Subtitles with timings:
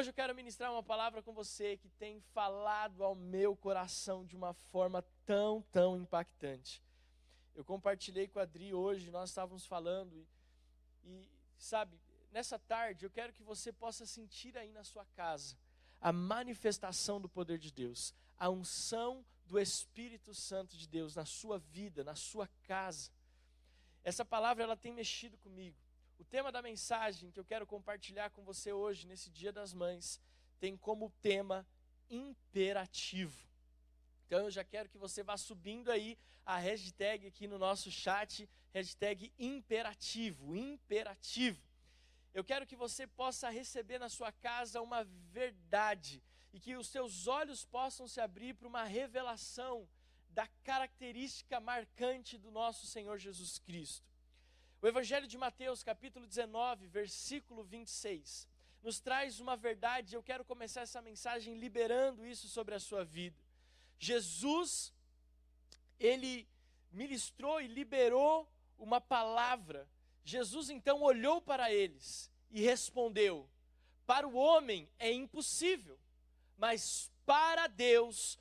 [0.00, 4.34] Hoje eu quero ministrar uma palavra com você que tem falado ao meu coração de
[4.34, 6.82] uma forma tão, tão impactante.
[7.54, 10.26] Eu compartilhei com a Adri hoje, nós estávamos falando, e,
[11.04, 11.28] e
[11.58, 12.00] sabe,
[12.32, 15.54] nessa tarde eu quero que você possa sentir aí na sua casa
[16.00, 21.58] a manifestação do poder de Deus, a unção do Espírito Santo de Deus na sua
[21.58, 23.10] vida, na sua casa.
[24.02, 25.76] Essa palavra ela tem mexido comigo.
[26.30, 30.20] Tema da mensagem que eu quero compartilhar com você hoje, nesse Dia das Mães,
[30.60, 31.66] tem como tema
[32.08, 33.36] imperativo.
[34.26, 36.16] Então eu já quero que você vá subindo aí
[36.46, 41.60] a hashtag aqui no nosso chat, hashtag imperativo, imperativo.
[42.32, 45.02] Eu quero que você possa receber na sua casa uma
[45.32, 49.88] verdade e que os seus olhos possam se abrir para uma revelação
[50.28, 54.09] da característica marcante do nosso Senhor Jesus Cristo.
[54.82, 58.48] O Evangelho de Mateus, capítulo 19, versículo 26,
[58.82, 60.14] nos traz uma verdade.
[60.14, 63.36] Eu quero começar essa mensagem liberando isso sobre a sua vida.
[63.98, 64.90] Jesus,
[65.98, 66.48] ele
[66.90, 69.86] ministrou e liberou uma palavra.
[70.24, 73.46] Jesus então olhou para eles e respondeu:
[74.06, 75.98] Para o homem é impossível,
[76.56, 78.38] mas para Deus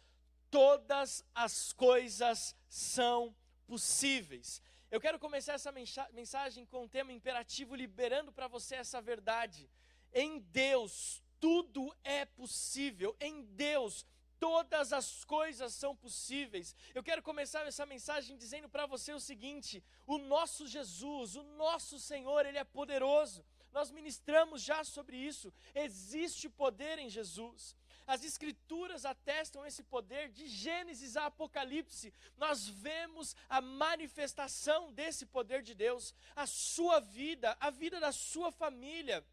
[0.50, 3.35] todas as coisas são
[3.67, 4.61] possíveis.
[4.91, 9.69] Eu quero começar essa mensagem com um tema imperativo, liberando para você essa verdade.
[10.11, 14.05] Em Deus tudo é possível, em Deus
[14.39, 16.75] todas as coisas são possíveis.
[16.95, 21.99] Eu quero começar essa mensagem dizendo para você o seguinte: o nosso Jesus, o nosso
[21.99, 23.45] Senhor, Ele é poderoso.
[23.71, 25.53] Nós ministramos já sobre isso.
[25.75, 27.75] Existe poder em Jesus.
[28.09, 32.11] As Escrituras atestam esse poder de Gênesis a Apocalipse.
[32.38, 36.16] Nós vemos a manifestação desse poder de Deus.
[36.35, 39.23] A sua vida, a vida da sua família.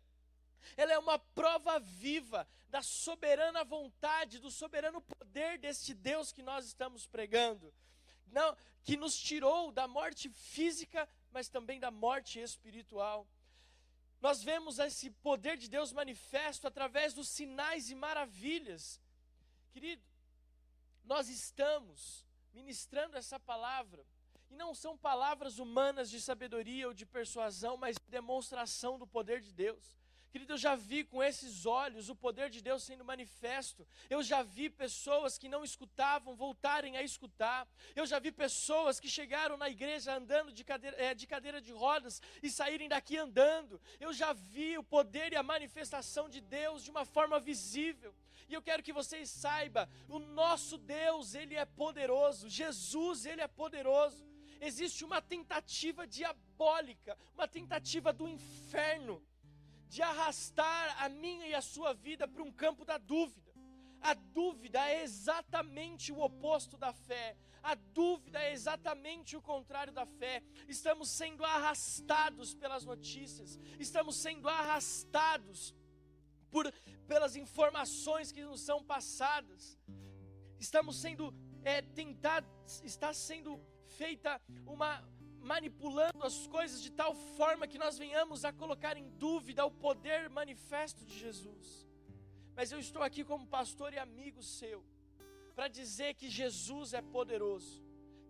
[0.77, 6.67] Ela é uma prova viva da soberana vontade, do soberano poder deste Deus que nós
[6.67, 7.73] estamos pregando.
[8.27, 13.27] Não, que nos tirou da morte física, mas também da morte espiritual.
[14.27, 19.01] Nós vemos esse poder de Deus manifesto através dos sinais e maravilhas.
[19.71, 20.03] Querido,
[21.05, 24.05] nós estamos ministrando essa palavra,
[24.51, 29.41] e não são palavras humanas de sabedoria ou de persuasão, mas de demonstração do poder
[29.41, 29.97] de Deus.
[30.37, 33.89] Querido, eu já vi com esses olhos o poder de Deus sendo manifesto.
[34.11, 37.67] Eu já vi pessoas que não escutavam voltarem a escutar.
[37.95, 41.73] Eu já vi pessoas que chegaram na igreja andando de cadeira, é, de cadeira de
[41.73, 43.81] rodas e saírem daqui andando.
[43.99, 48.15] Eu já vi o poder e a manifestação de Deus de uma forma visível.
[48.47, 52.51] E eu quero que vocês saibam: o nosso Deus, Ele é poderoso.
[52.51, 54.23] Jesus, Ele é poderoso.
[54.61, 59.27] Existe uma tentativa diabólica, uma tentativa do inferno
[59.97, 63.51] de arrastar a minha e a sua vida para um campo da dúvida.
[64.03, 67.35] A dúvida é exatamente o oposto da fé.
[67.63, 70.43] A dúvida é exatamente o contrário da fé.
[70.69, 75.75] Estamos sendo arrastados pelas notícias, estamos sendo arrastados
[76.51, 76.71] por,
[77.09, 79.79] pelas informações que nos são passadas.
[80.61, 81.35] Estamos sendo
[81.65, 85.03] é, tentados, está sendo feita uma,
[85.47, 90.29] manipulando as coisas de tal forma que nós venhamos a colocar em dúvida o poder
[90.29, 91.87] manifesto de Jesus.
[92.57, 94.85] Mas eu estou aqui como pastor e amigo seu
[95.55, 97.86] para dizer que Jesus é poderoso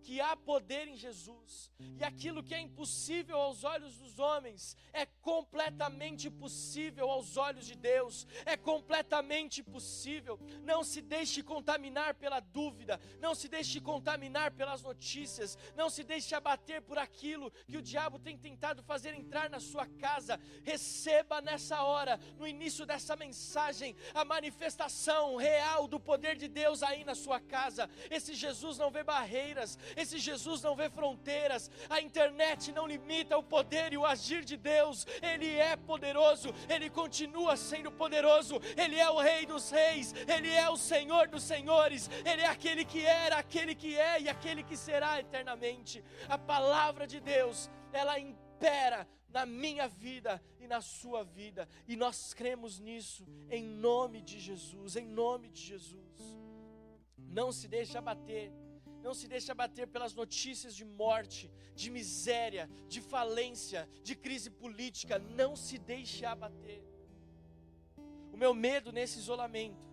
[0.07, 1.69] que há poder em Jesus,
[1.99, 7.75] e aquilo que é impossível aos olhos dos homens é completamente possível aos olhos de
[7.75, 10.39] Deus, é completamente possível.
[10.63, 16.33] Não se deixe contaminar pela dúvida, não se deixe contaminar pelas notícias, não se deixe
[16.33, 20.39] abater por aquilo que o diabo tem tentado fazer entrar na sua casa.
[20.63, 27.03] Receba nessa hora, no início dessa mensagem, a manifestação real do poder de Deus aí
[27.03, 27.89] na sua casa.
[28.09, 33.41] Esse Jesus não vê barreiras, esse Jesus não vê fronteiras, a internet não limita o
[33.41, 39.09] poder e o agir de Deus, Ele é poderoso, Ele continua sendo poderoso, Ele é
[39.09, 43.37] o Rei dos Reis, Ele é o Senhor dos Senhores, Ele é aquele que era,
[43.37, 46.03] aquele que é e aquele que será eternamente.
[46.29, 52.35] A palavra de Deus, ela impera na minha vida e na sua vida, e nós
[52.35, 56.37] cremos nisso, em nome de Jesus, em nome de Jesus.
[57.17, 58.53] Não se deixe abater
[59.07, 65.17] não se deixe abater pelas notícias de morte, de miséria, de falência, de crise política.
[65.17, 66.83] Não se deixe abater.
[68.33, 69.87] O meu medo nesse isolamento,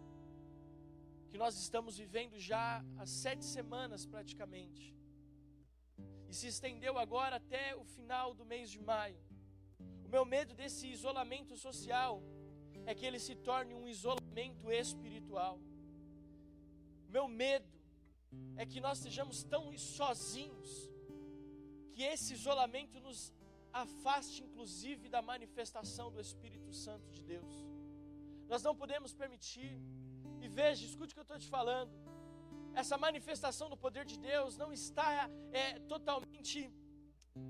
[1.30, 4.84] que nós estamos vivendo já há sete semanas praticamente,
[6.28, 9.20] e se estendeu agora até o final do mês de maio.
[10.06, 12.20] O meu medo desse isolamento social
[12.84, 15.60] é que ele se torne um isolamento espiritual.
[17.08, 17.73] Meu medo
[18.56, 20.90] é que nós sejamos tão sozinhos
[21.92, 23.32] que esse isolamento nos
[23.72, 27.54] afaste, inclusive, da manifestação do Espírito Santo de Deus.
[28.48, 29.72] Nós não podemos permitir.
[30.40, 31.92] E veja, escute o que eu estou te falando.
[32.74, 36.72] Essa manifestação do poder de Deus não está é, totalmente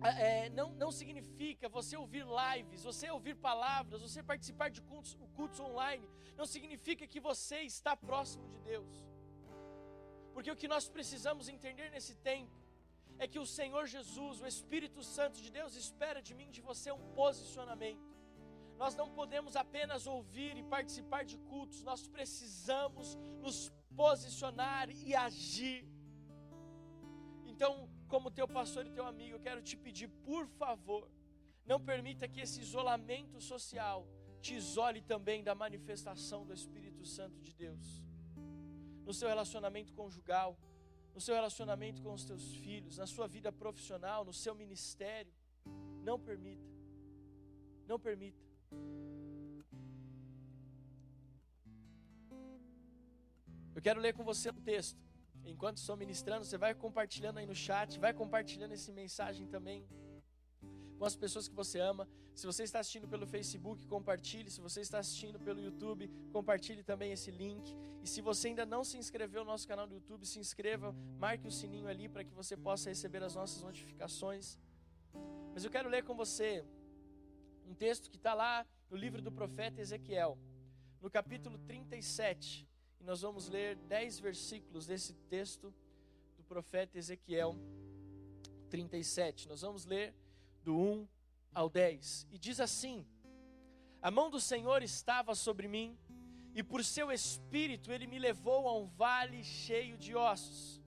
[0.03, 5.61] é, não, não significa você ouvir lives, você ouvir palavras, você participar de cultos, cultos
[5.61, 9.05] online, não significa que você está próximo de Deus.
[10.35, 12.57] Porque o que nós precisamos entender nesse tempo
[13.19, 16.91] é que o Senhor Jesus, o Espírito Santo de Deus, espera de mim, de você,
[16.91, 18.13] um posicionamento.
[18.77, 25.87] Nós não podemos apenas ouvir e participar de cultos, nós precisamos nos posicionar e agir.
[27.47, 31.09] Então, como teu pastor e teu amigo, eu quero te pedir, por favor,
[31.65, 34.07] não permita que esse isolamento social
[34.41, 38.03] te isole também da manifestação do Espírito Santo de Deus.
[39.05, 40.59] No seu relacionamento conjugal,
[41.15, 45.33] no seu relacionamento com os teus filhos, na sua vida profissional, no seu ministério,
[46.03, 46.69] não permita.
[47.87, 48.43] Não permita.
[53.75, 55.05] Eu quero ler com você um texto
[55.47, 59.87] Enquanto estou ministrando, você vai compartilhando aí no chat, vai compartilhando essa mensagem também
[60.99, 62.09] com as pessoas que você ama.
[62.35, 64.51] Se você está assistindo pelo Facebook, compartilhe.
[64.51, 67.77] Se você está assistindo pelo YouTube, compartilhe também esse link.
[68.03, 71.47] E se você ainda não se inscreveu no nosso canal do YouTube, se inscreva, marque
[71.47, 74.59] o sininho ali para que você possa receber as nossas notificações.
[75.53, 76.65] Mas eu quero ler com você
[77.67, 80.37] um texto que está lá no livro do profeta Ezequiel,
[81.01, 82.69] no capítulo 37
[83.05, 85.73] nós vamos ler dez versículos desse texto
[86.39, 87.55] do profeta Ezequiel
[88.71, 89.47] 37.
[89.47, 90.15] Nós vamos ler
[90.63, 91.07] do 1
[91.55, 92.27] ao 10.
[92.31, 93.07] E diz assim:
[94.03, 95.97] A mão do Senhor estava sobre mim,
[96.55, 100.83] e por seu espírito ele me levou a um vale cheio de ossos.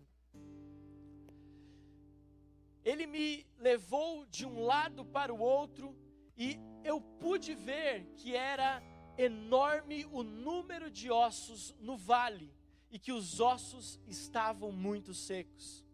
[2.84, 5.96] Ele me levou de um lado para o outro,
[6.38, 8.82] e eu pude ver que era
[9.18, 12.54] enorme o número de ossos no vale
[12.90, 15.86] e que os ossos estavam muito secos.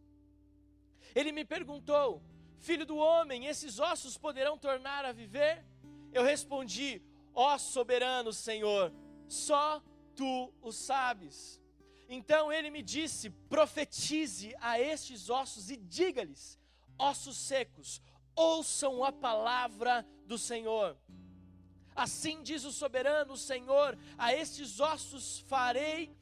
[1.15, 2.21] Ele me perguntou:
[2.63, 5.65] Filho do homem, esses ossos poderão tornar a viver?
[6.13, 7.01] Eu respondi:
[7.35, 8.89] Ó soberano Senhor,
[9.27, 9.83] só
[10.15, 11.61] tu o sabes.
[12.07, 16.57] Então ele me disse: Profetize a estes ossos e diga-lhes:
[16.97, 18.01] Ossos secos,
[18.33, 20.97] ouçam a palavra do Senhor.
[21.93, 26.15] Assim diz o soberano Senhor: a estes ossos farei,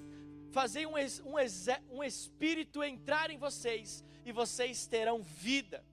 [0.49, 5.85] fazei um, um, um espírito entrar em vocês, e vocês terão vida.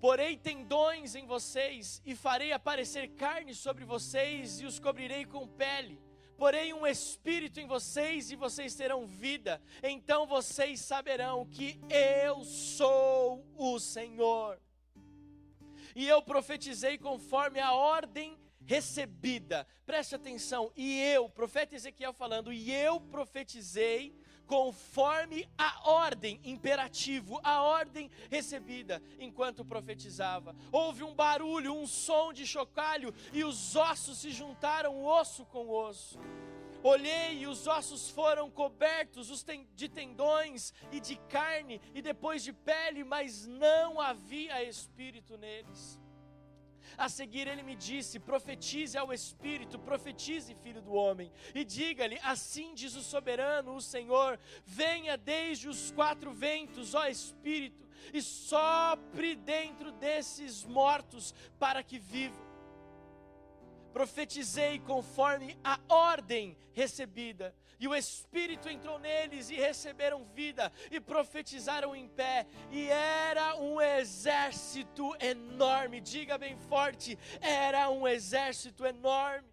[0.00, 6.00] Porei tendões em vocês, e farei aparecer carne sobre vocês, e os cobrirei com pele.
[6.36, 9.60] Porei um espírito em vocês, e vocês terão vida.
[9.82, 14.60] Então vocês saberão que eu sou o Senhor
[15.98, 19.66] e eu profetizei conforme a ordem recebida.
[19.84, 20.70] Preste atenção.
[20.76, 24.14] E eu, profeta Ezequiel falando, e eu profetizei
[24.48, 30.56] conforme a ordem, imperativo, a ordem recebida enquanto profetizava.
[30.72, 36.18] Houve um barulho, um som de chocalho, e os ossos se juntaram osso com osso.
[36.82, 43.04] Olhei e os ossos foram cobertos de tendões e de carne e depois de pele,
[43.04, 46.00] mas não havia espírito neles.
[46.98, 52.74] A seguir ele me disse: profetize ao Espírito, profetize, filho do homem, e diga-lhe: assim
[52.74, 59.92] diz o soberano, o Senhor: venha desde os quatro ventos, ó Espírito, e sopre dentro
[59.92, 62.48] desses mortos para que vivam
[63.98, 67.52] profetizei conforme a ordem recebida.
[67.78, 72.46] E o Espírito entrou neles e receberam vida e profetizaram em pé.
[72.70, 79.48] E era um exército enorme, diga bem forte: era um exército enorme.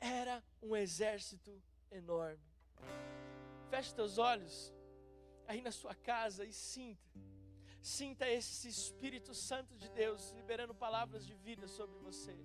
[0.00, 2.40] Era um exército enorme.
[3.68, 4.72] Feche teus olhos
[5.46, 7.10] aí na sua casa e sinta.
[7.82, 12.36] Sinta esse Espírito Santo de Deus liberando palavras de vida sobre você.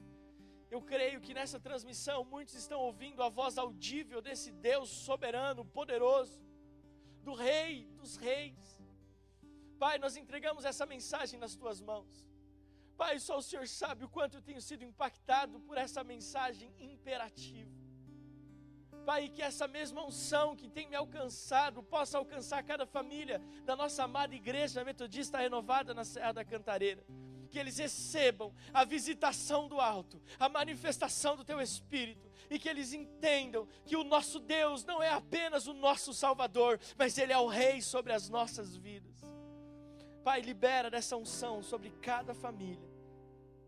[0.76, 6.38] Eu creio que nessa transmissão muitos estão ouvindo a voz audível desse Deus soberano, poderoso,
[7.24, 8.78] do Rei dos Reis.
[9.80, 12.28] Pai, nós entregamos essa mensagem nas tuas mãos.
[12.98, 17.72] Pai, só o Senhor sabe o quanto eu tenho sido impactado por essa mensagem imperativa.
[19.06, 24.04] Pai, que essa mesma unção que tem me alcançado possa alcançar cada família da nossa
[24.04, 27.02] amada igreja metodista renovada na Serra da Cantareira
[27.46, 32.94] que eles recebam a visitação do alto, a manifestação do teu espírito e que eles
[32.94, 37.48] entendam que o nosso Deus não é apenas o nosso Salvador, mas Ele é o
[37.48, 39.16] Rei sobre as nossas vidas.
[40.24, 42.90] Pai, libera dessa unção sobre cada família.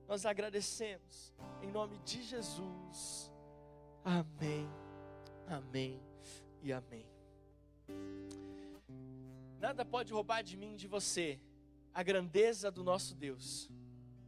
[0.07, 3.31] Nós agradecemos, em nome de Jesus.
[4.03, 4.67] Amém,
[5.47, 6.01] amém
[6.63, 7.05] e amém.
[9.59, 11.39] Nada pode roubar de mim, de você,
[11.97, 13.71] a grandeza do nosso Deus.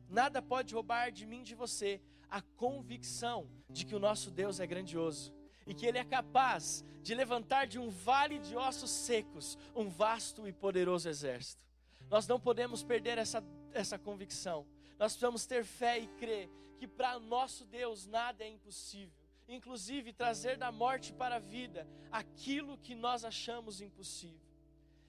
[0.10, 4.66] Nada pode roubar de mim, de você, a convicção de que o nosso Deus é
[4.66, 5.32] grandioso
[5.68, 10.48] e que Ele é capaz de levantar de um vale de ossos secos um vasto
[10.48, 11.64] e poderoso exército.
[12.10, 14.66] Nós não podemos perder essa, essa convicção.
[14.98, 19.14] Nós precisamos ter fé e crer que para nosso Deus nada é impossível.
[19.48, 24.42] Inclusive trazer da morte para a vida aquilo que nós achamos impossível.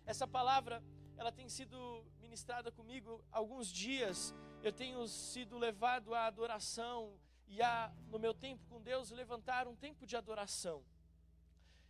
[0.05, 0.85] Essa palavra,
[1.17, 4.32] ela tem sido ministrada comigo alguns dias
[4.62, 7.18] eu tenho sido levado à adoração
[7.49, 10.84] e a, no meu tempo com Deus, levantar um tempo de adoração.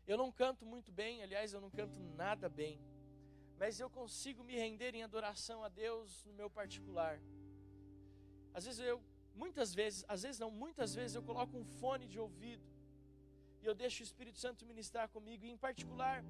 [0.06, 2.80] Eu não canto muito bem, aliás, eu não canto nada bem,
[3.58, 7.20] mas eu consigo me render em adoração a Deus no meu particular.
[8.54, 8.98] Às vezes eu,
[9.34, 12.66] muitas vezes, às vezes não, muitas vezes eu coloco um fone de ouvido
[13.60, 16.24] e eu deixo o Espírito Santo ministrar comigo, e em particular,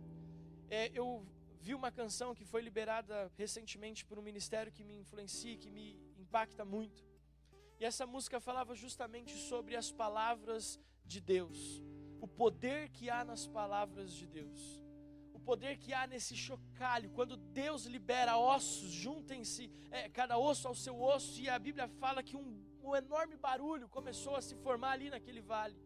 [0.68, 1.24] é, eu
[1.60, 5.86] vi uma canção que foi liberada recentemente por um ministério que me influencia, que me
[6.18, 7.04] impacta muito.
[7.78, 11.82] E essa música falava justamente sobre as palavras de Deus,
[12.20, 14.82] o poder que há nas palavras de Deus,
[15.32, 20.74] o poder que há nesse chocalho, quando Deus libera ossos, juntem-se é, cada osso ao
[20.74, 24.92] seu osso, e a Bíblia fala que um, um enorme barulho começou a se formar
[24.92, 25.78] ali naquele vale.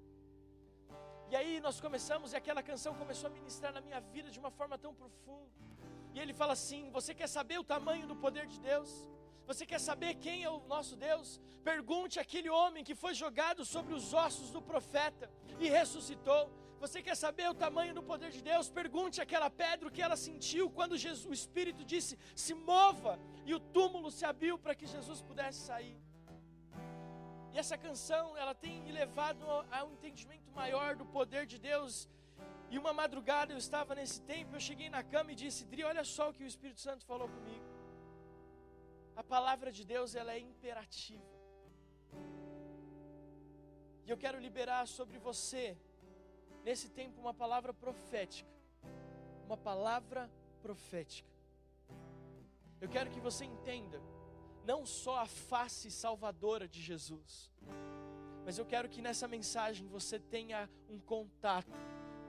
[1.34, 4.50] E aí nós começamos, e aquela canção começou a ministrar na minha vida de uma
[4.58, 5.48] forma tão profunda.
[6.14, 8.90] E ele fala assim: Você quer saber o tamanho do poder de Deus?
[9.48, 11.40] Você quer saber quem é o nosso Deus?
[11.64, 16.42] Pergunte aquele homem que foi jogado sobre os ossos do profeta e ressuscitou.
[16.84, 18.70] Você quer saber o tamanho do poder de Deus?
[18.70, 23.58] Pergunte aquela pedra que ela sentiu quando Jesus, o Espírito disse: se mova, e o
[23.58, 25.98] túmulo se abriu para que Jesus pudesse sair.
[27.52, 29.44] E essa canção, ela tem me levado
[29.76, 32.08] a um entendimento maior do poder de Deus.
[32.70, 36.04] E uma madrugada eu estava nesse tempo, eu cheguei na cama e disse: Dri, olha
[36.04, 37.66] só o que o Espírito Santo falou comigo.
[39.16, 41.34] A palavra de Deus ela é imperativa.
[44.06, 45.64] E eu quero liberar sobre você
[46.64, 48.50] nesse tempo uma palavra profética.
[49.46, 50.30] Uma palavra
[50.62, 51.32] profética.
[52.80, 54.00] Eu quero que você entenda
[54.64, 57.52] não só a face salvadora de Jesus,
[58.44, 61.72] mas eu quero que nessa mensagem você tenha um contato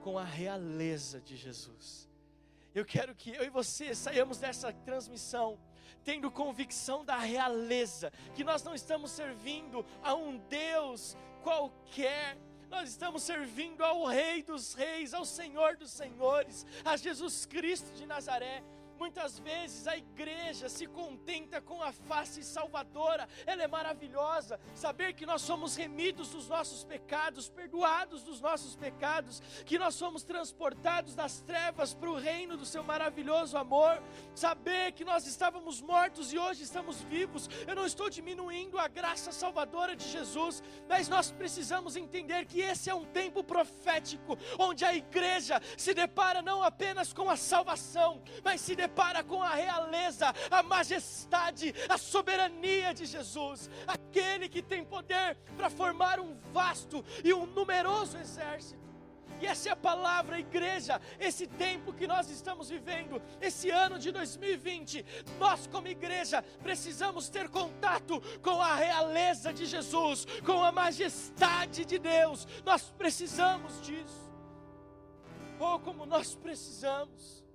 [0.00, 2.08] com a realeza de Jesus.
[2.74, 5.58] Eu quero que eu e você saiamos dessa transmissão
[6.06, 12.38] tendo convicção da realeza, que nós não estamos servindo a um Deus qualquer,
[12.70, 18.06] nós estamos servindo ao Rei dos Reis, ao Senhor dos Senhores, a Jesus Cristo de
[18.06, 18.62] Nazaré.
[18.98, 24.58] Muitas vezes a igreja se contenta com a face salvadora, ela é maravilhosa.
[24.74, 30.22] Saber que nós somos remidos dos nossos pecados, perdoados dos nossos pecados, que nós somos
[30.22, 34.02] transportados das trevas para o reino do seu maravilhoso amor.
[34.34, 37.50] Saber que nós estávamos mortos e hoje estamos vivos.
[37.66, 42.88] Eu não estou diminuindo a graça salvadora de Jesus, mas nós precisamos entender que esse
[42.88, 48.62] é um tempo profético, onde a igreja se depara não apenas com a salvação, mas
[48.62, 54.84] se depara depara com a realeza, a majestade, a soberania de Jesus, aquele que tem
[54.84, 58.86] poder para formar um vasto e um numeroso exército.
[59.38, 64.10] E essa é a palavra, igreja, esse tempo que nós estamos vivendo, esse ano de
[64.10, 65.04] 2020,
[65.38, 71.98] nós, como igreja, precisamos ter contato com a realeza de Jesus, com a majestade de
[71.98, 74.32] Deus, nós precisamos disso.
[75.58, 77.45] Oh, como nós precisamos.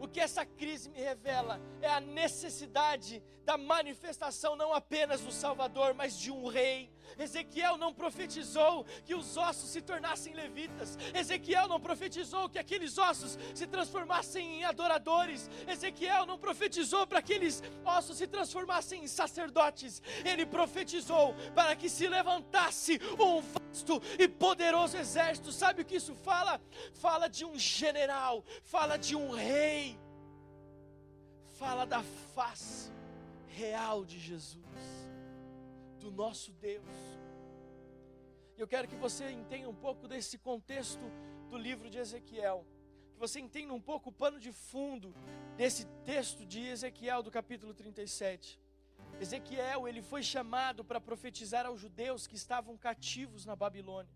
[0.00, 5.92] O que essa crise me revela é a necessidade da manifestação não apenas do Salvador,
[5.92, 6.90] mas de um rei.
[7.18, 10.98] Ezequiel não profetizou que os ossos se tornassem levitas.
[11.14, 15.48] Ezequiel não profetizou que aqueles ossos se transformassem em adoradores.
[15.66, 20.02] Ezequiel não profetizou para que aqueles ossos se transformassem em sacerdotes.
[20.24, 25.52] Ele profetizou para que se levantasse um vasto e poderoso exército.
[25.52, 26.60] Sabe o que isso fala?
[26.94, 29.98] Fala de um general, fala de um rei.
[31.56, 32.02] Fala da
[32.34, 32.90] face
[33.48, 34.56] real de Jesus,
[36.00, 36.84] do nosso Deus.
[38.56, 41.04] Eu quero que você entenda um pouco desse contexto
[41.48, 42.66] do livro de Ezequiel,
[43.12, 45.14] que você entenda um pouco o pano de fundo
[45.56, 48.60] desse texto de Ezequiel do capítulo 37.
[49.20, 54.14] Ezequiel, ele foi chamado para profetizar aos judeus que estavam cativos na Babilônia.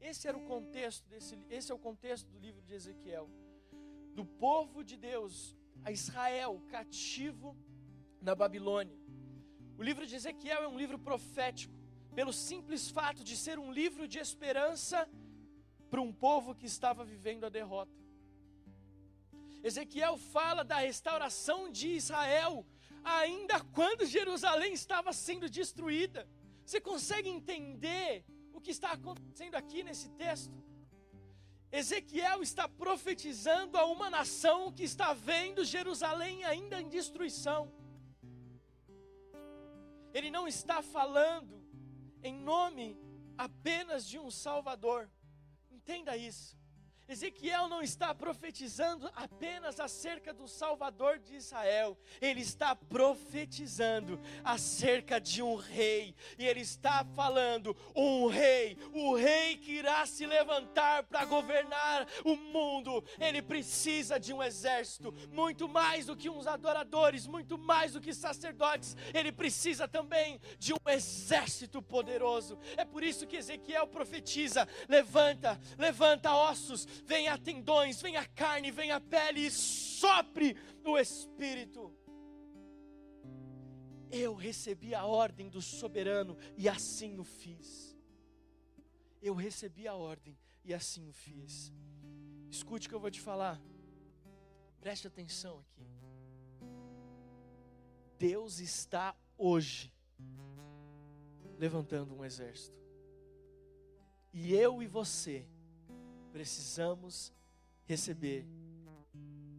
[0.00, 3.28] Esse era o contexto desse, esse é o contexto do livro de Ezequiel.
[4.14, 7.56] Do povo de Deus, a Israel cativo
[8.20, 9.03] na Babilônia.
[9.76, 11.74] O livro de Ezequiel é um livro profético,
[12.14, 15.08] pelo simples fato de ser um livro de esperança
[15.90, 17.92] para um povo que estava vivendo a derrota.
[19.62, 22.64] Ezequiel fala da restauração de Israel,
[23.02, 26.28] ainda quando Jerusalém estava sendo destruída.
[26.64, 30.54] Você consegue entender o que está acontecendo aqui nesse texto?
[31.72, 37.72] Ezequiel está profetizando a uma nação que está vendo Jerusalém ainda em destruição.
[40.14, 41.60] Ele não está falando
[42.22, 42.96] em nome
[43.36, 45.10] apenas de um Salvador.
[45.70, 46.56] Entenda isso.
[47.06, 55.42] Ezequiel não está profetizando apenas acerca do Salvador de Israel, ele está profetizando acerca de
[55.42, 61.24] um rei, e ele está falando: um rei, o rei que irá se levantar para
[61.26, 67.58] governar o mundo, ele precisa de um exército, muito mais do que uns adoradores, muito
[67.58, 72.58] mais do que sacerdotes, ele precisa também de um exército poderoso.
[72.76, 79.46] É por isso que Ezequiel profetiza: levanta, levanta ossos venha tendões, venha carne, venha pele
[79.46, 81.92] e sopre o Espírito.
[84.10, 87.96] Eu recebi a ordem do soberano e assim o fiz.
[89.20, 91.72] Eu recebi a ordem e assim o fiz.
[92.50, 93.60] Escute o que eu vou te falar.
[94.80, 95.86] Preste atenção aqui.
[98.18, 99.92] Deus está hoje
[101.58, 102.78] levantando um exército.
[104.32, 105.48] E eu e você
[106.34, 107.32] precisamos
[107.84, 108.44] receber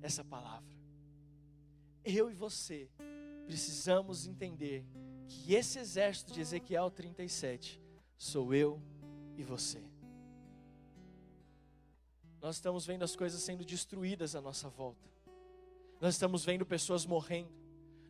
[0.01, 0.75] essa palavra.
[2.03, 2.89] Eu e você
[3.46, 4.86] precisamos entender
[5.25, 7.82] que esse exército de Ezequiel 37
[8.17, 8.82] sou eu
[9.38, 9.82] e você.
[12.41, 15.09] Nós estamos vendo as coisas sendo destruídas à nossa volta.
[16.01, 17.53] Nós estamos vendo pessoas morrendo.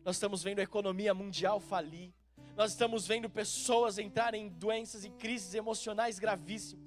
[0.04, 2.12] Nós estamos vendo a economia mundial falir.
[2.56, 6.85] Nós estamos vendo pessoas entrarem em doenças e crises emocionais gravíssimas.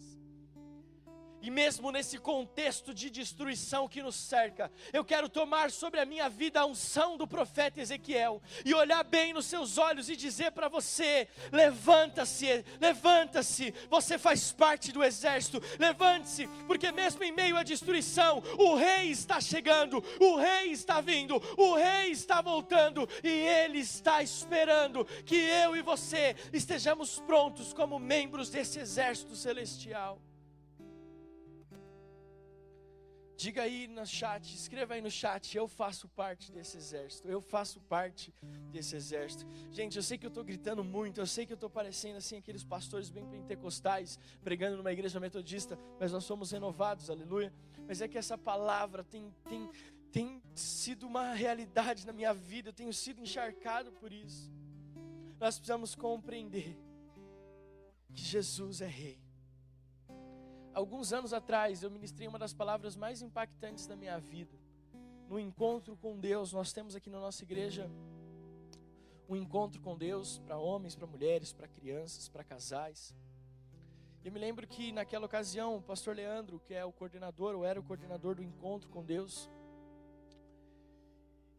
[1.41, 6.27] E mesmo nesse contexto de destruição que nos cerca, eu quero tomar sobre a minha
[6.29, 10.67] vida a unção do profeta Ezequiel e olhar bem nos seus olhos e dizer para
[10.67, 18.43] você: levanta-se, levanta-se, você faz parte do exército, levante-se, porque mesmo em meio à destruição,
[18.57, 24.21] o rei está chegando, o rei está vindo, o rei está voltando e ele está
[24.21, 30.19] esperando que eu e você estejamos prontos como membros desse exército celestial.
[33.39, 37.79] Diga aí no chat, escreva aí no chat, eu faço parte desse exército, eu faço
[37.79, 38.33] parte
[38.69, 39.47] desse exército.
[39.71, 42.35] Gente, eu sei que eu estou gritando muito, eu sei que eu estou parecendo assim
[42.35, 47.53] aqueles pastores bem pentecostais, pregando numa igreja metodista, mas nós somos renovados, aleluia.
[47.87, 49.69] Mas é que essa palavra tem, tem,
[50.11, 54.51] tem sido uma realidade na minha vida, eu tenho sido encharcado por isso.
[55.39, 56.77] Nós precisamos compreender
[58.13, 59.28] que Jesus é Rei
[60.73, 64.57] alguns anos atrás, eu ministrei uma das palavras mais impactantes da minha vida.
[65.27, 67.89] No encontro com Deus, nós temos aqui na nossa igreja
[69.27, 73.13] um encontro com Deus para homens, para mulheres, para crianças, para casais.
[74.23, 77.79] Eu me lembro que naquela ocasião, o pastor Leandro, que é o coordenador, ou era
[77.79, 79.49] o coordenador do encontro com Deus,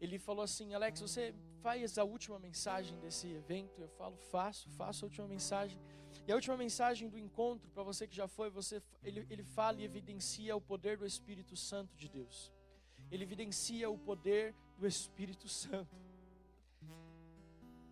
[0.01, 3.81] ele falou assim: Alex, você faz a última mensagem desse evento?
[3.81, 5.79] Eu falo, faço, faço a última mensagem.
[6.27, 9.79] E a última mensagem do encontro, para você que já foi, você, ele, ele fala
[9.81, 12.51] e evidencia o poder do Espírito Santo de Deus.
[13.09, 15.95] Ele evidencia o poder do Espírito Santo.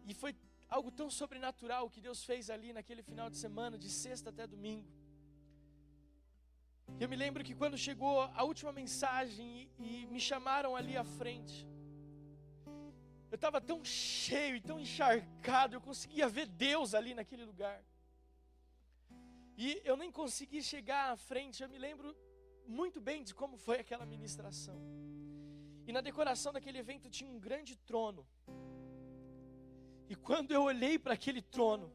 [0.06, 0.36] E foi
[0.70, 4.88] algo tão sobrenatural que Deus fez ali naquele final de semana, de sexta até domingo.
[7.00, 11.04] Eu me lembro que quando chegou a última mensagem e, e me chamaram ali à
[11.04, 11.68] frente,
[13.32, 17.84] eu estava tão cheio e tão encharcado, eu conseguia ver Deus ali naquele lugar.
[19.64, 22.16] E eu nem consegui chegar à frente, eu me lembro
[22.66, 24.80] muito bem de como foi aquela ministração.
[25.86, 28.26] E na decoração daquele evento tinha um grande trono.
[30.08, 31.92] E quando eu olhei para aquele trono,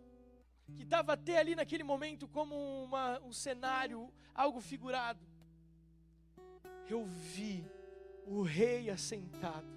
[0.76, 5.26] que estava até ali naquele momento como uma, um cenário, algo figurado,
[6.86, 7.64] eu vi
[8.26, 9.72] o rei assentado.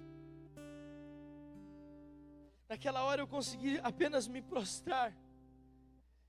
[2.68, 5.16] Naquela hora eu consegui apenas me prostrar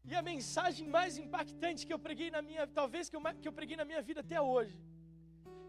[0.04, 3.54] e a mensagem mais impactante que eu preguei na minha, talvez que eu, que eu
[3.54, 4.80] preguei na minha vida até hoje,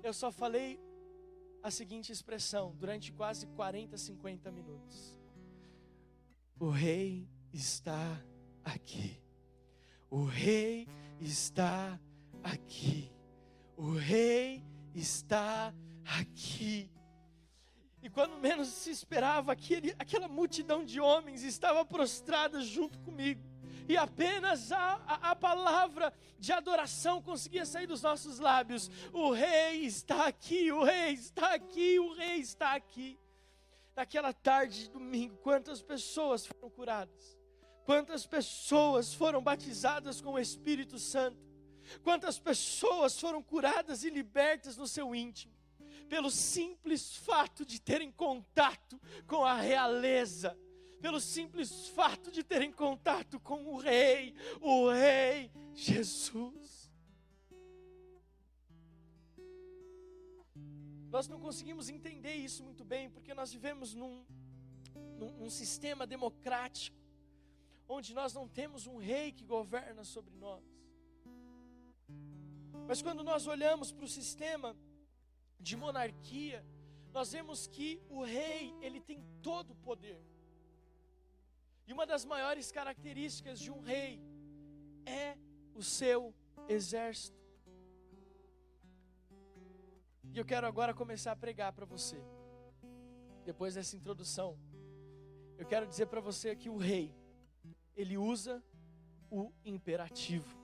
[0.03, 0.81] eu só falei
[1.62, 5.19] a seguinte expressão durante quase 40, 50 minutos.
[6.59, 8.23] O rei está
[8.64, 9.21] aqui.
[10.11, 10.88] O rei
[11.21, 12.01] está
[12.43, 13.12] aqui.
[13.77, 14.62] O rei
[14.95, 15.75] está
[16.19, 16.90] aqui.
[18.03, 23.50] E quando menos se esperava, aquele, aquela multidão de homens estava prostrada junto comigo.
[23.90, 28.88] E apenas a, a, a, palavra de adoração conseguia sair dos nossos lábios.
[29.12, 33.18] O rei está aqui, o rei está aqui, o rei está aqui.
[33.96, 37.37] Naquela tarde de domingo, quantas pessoas foram curadas?
[37.85, 41.44] Quantas pessoas foram batizadas com o Espírito Santo?
[42.05, 45.53] Quantas pessoas foram curadas e libertas no seu íntimo?
[46.09, 50.57] Pelo simples fato de terem contato com a realeza,
[51.01, 56.91] pelo simples fato de terem contato com o Rei, o Rei Jesus.
[61.11, 64.25] Nós não conseguimos entender isso muito bem, porque nós vivemos num,
[65.19, 66.97] num, num sistema democrático,
[67.89, 70.63] onde nós não temos um rei que governa sobre nós.
[72.87, 74.77] Mas quando nós olhamos para o sistema
[75.59, 76.65] de monarquia,
[77.13, 80.23] nós vemos que o rei, ele tem todo o poder.
[81.90, 84.22] E uma das maiores características de um rei
[85.05, 85.37] é
[85.74, 86.33] o seu
[86.68, 87.37] exército.
[90.33, 92.22] E eu quero agora começar a pregar para você.
[93.44, 94.57] Depois dessa introdução,
[95.59, 97.12] eu quero dizer para você que o rei,
[97.96, 98.62] ele usa
[99.29, 100.57] o imperativo.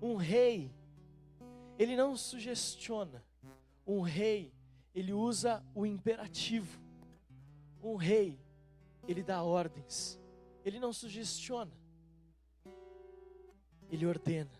[0.00, 0.72] Um rei,
[1.76, 3.24] ele não sugestiona.
[3.84, 4.54] Um rei,
[4.94, 6.80] ele usa o imperativo.
[7.82, 8.38] Um rei,
[9.08, 10.22] ele dá ordens.
[10.64, 11.72] Ele não sugestiona.
[13.90, 14.50] Ele ordena.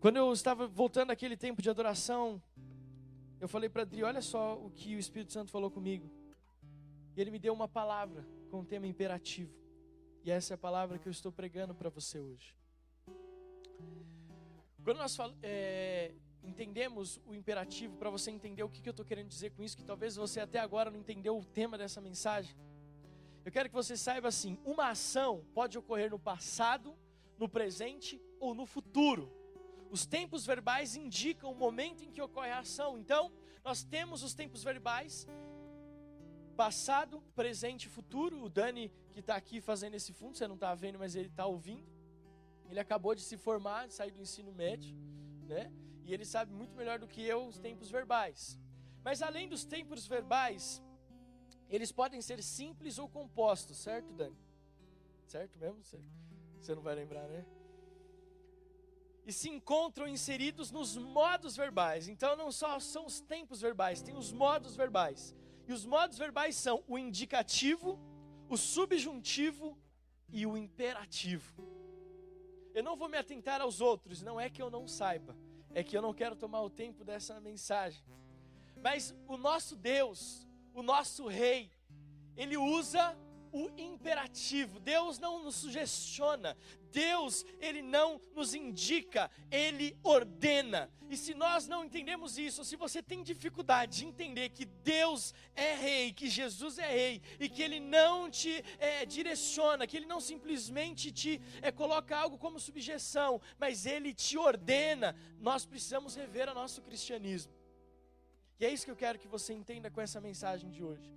[0.00, 2.42] Quando eu estava voltando aquele tempo de adoração,
[3.40, 6.10] eu falei para Adri, olha só o que o Espírito Santo falou comigo.
[7.16, 9.54] E ele me deu uma palavra com um tema imperativo.
[10.24, 12.56] E essa é a palavra que eu estou pregando para você hoje.
[14.84, 19.28] Quando nós é, entendemos o imperativo, para você entender o que, que eu estou querendo
[19.28, 22.56] dizer com isso, que talvez você até agora não entendeu o tema dessa mensagem,
[23.44, 26.96] eu quero que você saiba assim: uma ação pode ocorrer no passado,
[27.38, 29.30] no presente ou no futuro.
[29.90, 32.96] Os tempos verbais indicam o momento em que ocorre a ação.
[32.98, 33.30] Então,
[33.62, 35.26] nós temos os tempos verbais
[36.56, 38.42] passado, presente e futuro.
[38.42, 41.46] O Dani, que está aqui fazendo esse fundo, você não está vendo, mas ele está
[41.46, 41.86] ouvindo.
[42.70, 44.96] Ele acabou de se formar, de sair do ensino médio,
[45.46, 45.70] né?
[46.04, 48.58] E ele sabe muito melhor do que eu os tempos verbais.
[49.04, 50.82] Mas além dos tempos verbais,
[51.74, 54.36] eles podem ser simples ou compostos, certo, Dani?
[55.26, 55.82] Certo mesmo?
[56.60, 57.46] Você não vai lembrar, né?
[59.24, 62.08] E se encontram inseridos nos modos verbais.
[62.08, 65.34] Então não só são os tempos verbais, tem os modos verbais.
[65.66, 67.98] E os modos verbais são o indicativo,
[68.48, 69.78] o subjuntivo
[70.28, 71.64] e o imperativo.
[72.74, 75.36] Eu não vou me atentar aos outros, não é que eu não saiba,
[75.70, 78.04] é que eu não quero tomar o tempo dessa mensagem.
[78.82, 81.70] Mas o nosso Deus, o nosso Rei,
[82.36, 83.16] ele usa
[83.52, 84.80] o imperativo.
[84.80, 86.56] Deus não nos sugestiona,
[86.90, 90.90] Deus, ele não nos indica, ele ordena.
[91.10, 95.74] E se nós não entendemos isso, se você tem dificuldade de entender que Deus é
[95.74, 100.20] rei, que Jesus é rei, e que ele não te é, direciona, que ele não
[100.20, 106.54] simplesmente te é, coloca algo como subjeção, mas ele te ordena, nós precisamos rever o
[106.54, 107.52] nosso cristianismo.
[108.62, 111.12] E é isso que eu quero que você entenda com essa mensagem de hoje.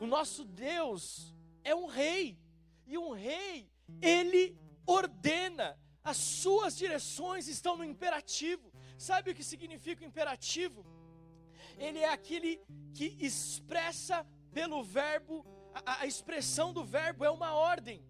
[0.00, 2.36] O nosso Deus é um rei,
[2.84, 3.70] e um rei,
[4.14, 8.72] ele ordena, as suas direções estão no imperativo.
[8.98, 10.84] Sabe o que significa o imperativo?
[11.78, 12.60] Ele é aquele
[12.92, 18.04] que expressa pelo verbo, a, a expressão do verbo é uma ordem.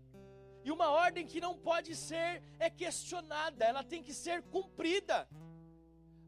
[0.64, 5.28] E uma ordem que não pode ser é questionada, ela tem que ser cumprida.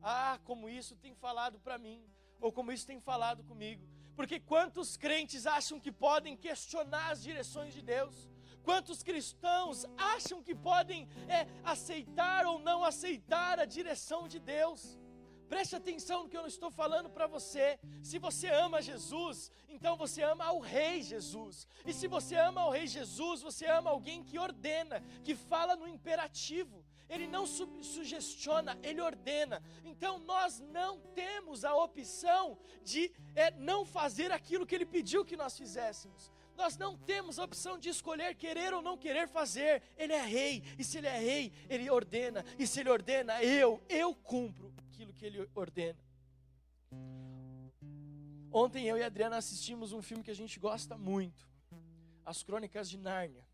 [0.06, 2.04] Ah, como isso tem falado para mim,
[2.38, 3.88] ou como isso tem falado comigo.
[4.14, 8.28] Porque quantos crentes acham que podem questionar as direções de Deus?
[8.62, 14.98] Quantos cristãos acham que podem é, aceitar ou não aceitar a direção de Deus?
[15.48, 17.78] Preste atenção no que eu não estou falando para você.
[18.02, 21.66] Se você ama Jesus, então você ama ao Rei Jesus.
[21.86, 25.88] E se você ama ao Rei Jesus, você ama alguém que ordena, que fala no
[25.88, 26.83] imperativo.
[27.08, 29.62] Ele não sugestiona, ele ordena.
[29.84, 35.36] Então nós não temos a opção de é, não fazer aquilo que ele pediu que
[35.36, 36.32] nós fizéssemos.
[36.56, 39.82] Nós não temos a opção de escolher querer ou não querer fazer.
[39.96, 43.82] Ele é rei, e se ele é rei, ele ordena, e se ele ordena, eu,
[43.88, 45.98] eu cumpro aquilo que ele ordena.
[48.52, 51.48] Ontem eu e a Adriana assistimos um filme que a gente gosta muito.
[52.24, 53.44] As Crônicas de Nárnia.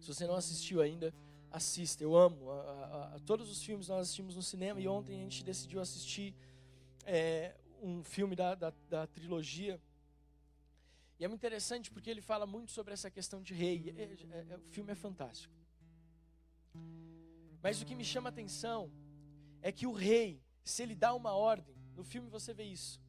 [0.00, 1.14] Se você não assistiu ainda,
[1.54, 2.02] assista.
[2.02, 2.50] Eu amo.
[2.50, 5.80] A, a, a, todos os filmes nós assistimos no cinema e ontem a gente decidiu
[5.80, 6.34] assistir
[7.06, 9.80] é, um filme da, da, da, trilogia.
[11.18, 13.94] E é muito interessante porque ele fala muito sobre essa questão de rei.
[13.96, 15.54] É, é, é, o filme é fantástico.
[17.62, 18.90] Mas o que me chama a atenção
[19.62, 23.00] é que o rei, se ele dá uma ordem, no filme você vê isso.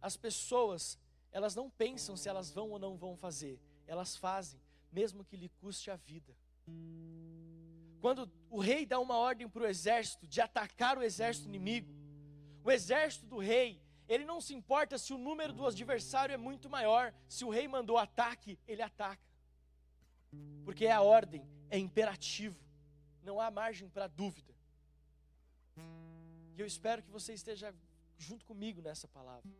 [0.00, 0.98] As pessoas,
[1.30, 3.60] elas não pensam se elas vão ou não vão fazer.
[3.86, 4.58] Elas fazem,
[4.90, 6.34] mesmo que lhe custe a vida.
[8.00, 11.92] Quando o rei dá uma ordem para o exército de atacar o exército inimigo,
[12.64, 16.68] o exército do rei, ele não se importa se o número do adversário é muito
[16.68, 17.14] maior.
[17.28, 19.22] Se o rei mandou ataque, ele ataca.
[20.64, 22.58] Porque é a ordem, é imperativo.
[23.22, 24.54] Não há margem para dúvida.
[26.56, 27.74] E eu espero que você esteja
[28.18, 29.50] junto comigo nessa palavra.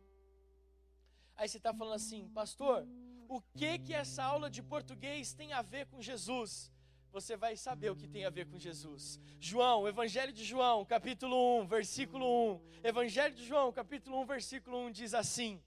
[1.35, 2.87] Aí você está falando assim, pastor,
[3.27, 6.71] o que que essa aula de português tem a ver com Jesus?
[7.11, 9.19] Você vai saber o que tem a ver com Jesus.
[9.37, 12.61] João, Evangelho de João, capítulo 1, versículo 1.
[12.85, 15.61] Evangelho de João, capítulo 1, versículo 1 diz assim: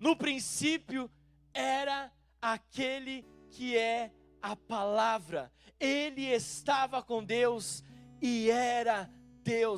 [0.00, 1.10] No princípio
[1.52, 5.52] era aquele que é a palavra.
[5.78, 7.84] Ele estava com Deus
[8.22, 9.21] e era Deus.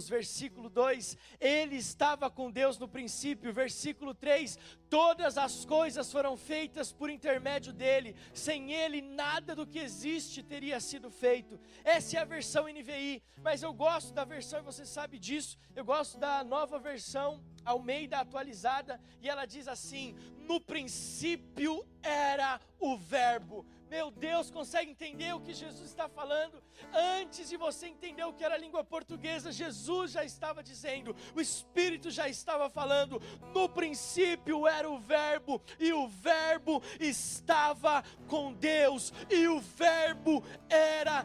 [0.08, 3.52] Versículo 2: Ele estava com Deus no princípio.
[3.52, 8.14] Versículo 3: Todas as coisas foram feitas por intermédio dele.
[8.32, 11.58] Sem ele, nada do que existe teria sido feito.
[11.82, 15.58] Essa é a versão NVI, mas eu gosto da versão, e você sabe disso.
[15.74, 20.14] Eu gosto da nova versão Almeida atualizada, e ela diz assim:
[20.46, 23.66] No princípio era o Verbo.
[23.94, 26.60] Meu Deus, consegue entender o que Jesus está falando?
[26.92, 31.40] Antes de você entender o que era a língua portuguesa, Jesus já estava dizendo, o
[31.40, 33.22] Espírito já estava falando.
[33.54, 41.24] No princípio era o Verbo, e o Verbo estava com Deus, e o Verbo era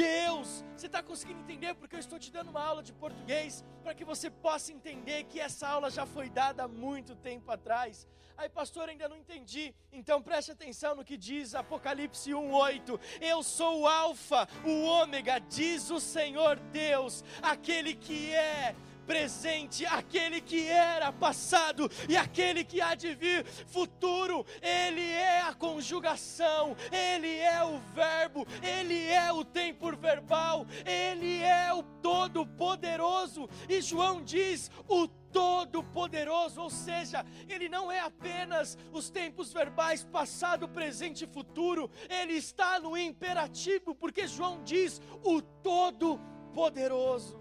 [0.00, 0.64] Deus.
[0.74, 1.74] Você está conseguindo entender?
[1.74, 5.38] Porque eu estou te dando uma aula de português para que você possa entender que
[5.38, 8.08] essa aula já foi dada há muito tempo atrás.
[8.34, 9.74] Aí, pastor, ainda não entendi.
[9.92, 12.98] Então preste atenção no que diz Apocalipse 1:8.
[13.20, 18.74] Eu sou o alfa, o ômega, diz o Senhor Deus, aquele que é
[19.10, 24.46] presente, aquele que era passado e aquele que há de vir futuro.
[24.62, 31.74] Ele é a conjugação, ele é o verbo, ele é o tempo verbal, ele é
[31.74, 33.50] o todo-poderoso.
[33.68, 40.68] E João diz: o Todo-Poderoso, ou seja, Ele não é apenas os tempos verbais passado,
[40.68, 47.39] presente e futuro, Ele está no imperativo, porque João diz o Todo-Poderoso.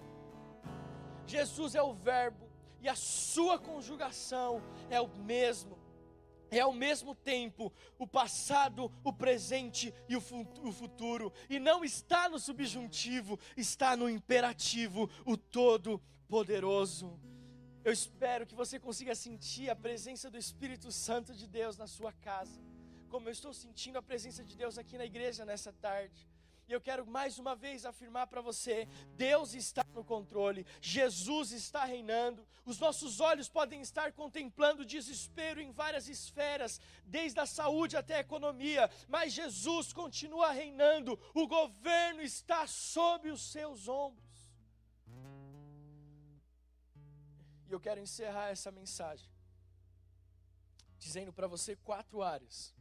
[1.29, 2.49] Jesus é o Verbo
[2.81, 5.77] e a sua conjugação é o mesmo.
[6.51, 12.39] É ao mesmo tempo o passado, o presente e o futuro, e não está no
[12.39, 17.19] subjuntivo, está no imperativo, o Todo-Poderoso.
[17.83, 22.11] Eu espero que você consiga sentir a presença do Espírito Santo de Deus na sua
[22.11, 22.59] casa,
[23.07, 26.27] como eu estou sentindo a presença de Deus aqui na igreja nessa tarde.
[26.69, 31.83] E eu quero mais uma vez afirmar para você: Deus está no controle, Jesus está
[31.83, 32.47] reinando.
[32.63, 38.19] Os nossos olhos podem estar contemplando desespero em várias esferas, desde a saúde até a
[38.19, 41.19] economia, mas Jesus continua reinando.
[41.33, 44.29] O governo está sob os seus ombros.
[47.67, 49.27] E eu quero encerrar essa mensagem
[50.99, 52.75] dizendo para você quatro áreas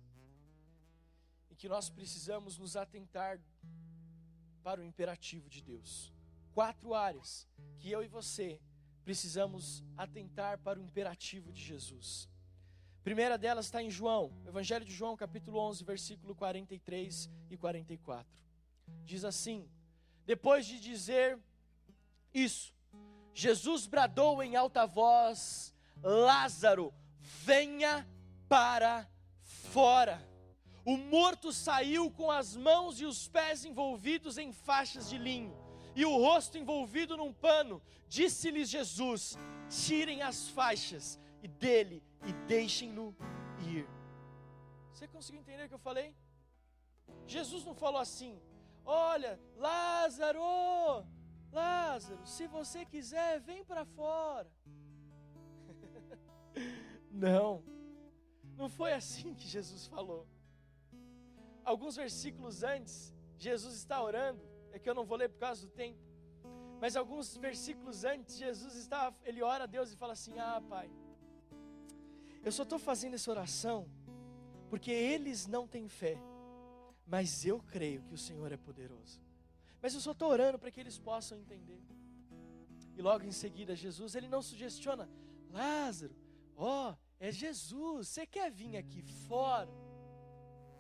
[1.59, 3.41] que nós precisamos nos atentar
[4.63, 6.13] para o imperativo de Deus.
[6.55, 7.47] Quatro áreas
[7.79, 8.61] que eu e você
[9.05, 12.29] precisamos atentar para o imperativo de Jesus.
[13.03, 18.31] primeira delas está em João, Evangelho de João, capítulo 11, versículo 43 e 44.
[19.05, 19.69] Diz assim:
[20.27, 21.39] Depois de dizer
[22.33, 22.75] isso,
[23.35, 28.07] Jesus bradou em alta voz: Lázaro, venha
[28.49, 29.09] para
[29.43, 30.28] fora.
[30.91, 35.55] O morto saiu com as mãos e os pés envolvidos em faixas de linho
[35.95, 37.83] e o rosto envolvido num pano.
[38.09, 39.37] Disse-lhes Jesus:
[39.69, 43.15] Tirem as faixas e dele e deixem-no
[43.71, 43.87] ir.
[44.95, 46.17] Você conseguiu entender o que eu falei?
[47.27, 48.41] Jesus não falou assim:
[48.83, 50.41] Olha, Lázaro,
[51.53, 54.51] Lázaro, se você quiser, vem para fora.
[57.13, 57.63] não,
[58.57, 60.27] não foi assim que Jesus falou.
[61.69, 65.71] Alguns versículos antes, Jesus está orando, é que eu não vou ler por causa do
[65.71, 66.01] tempo,
[66.81, 70.91] mas alguns versículos antes, Jesus está, ele ora a Deus e fala assim: Ah, Pai,
[72.43, 73.87] eu só estou fazendo essa oração
[74.71, 76.17] porque eles não têm fé,
[77.07, 79.21] mas eu creio que o Senhor é poderoso.
[79.83, 81.83] Mas eu só estou orando para que eles possam entender.
[82.97, 85.07] E logo em seguida, Jesus, ele não sugestiona,
[85.51, 86.17] Lázaro,
[86.57, 89.71] ó, oh, é Jesus, você quer vir aqui fora?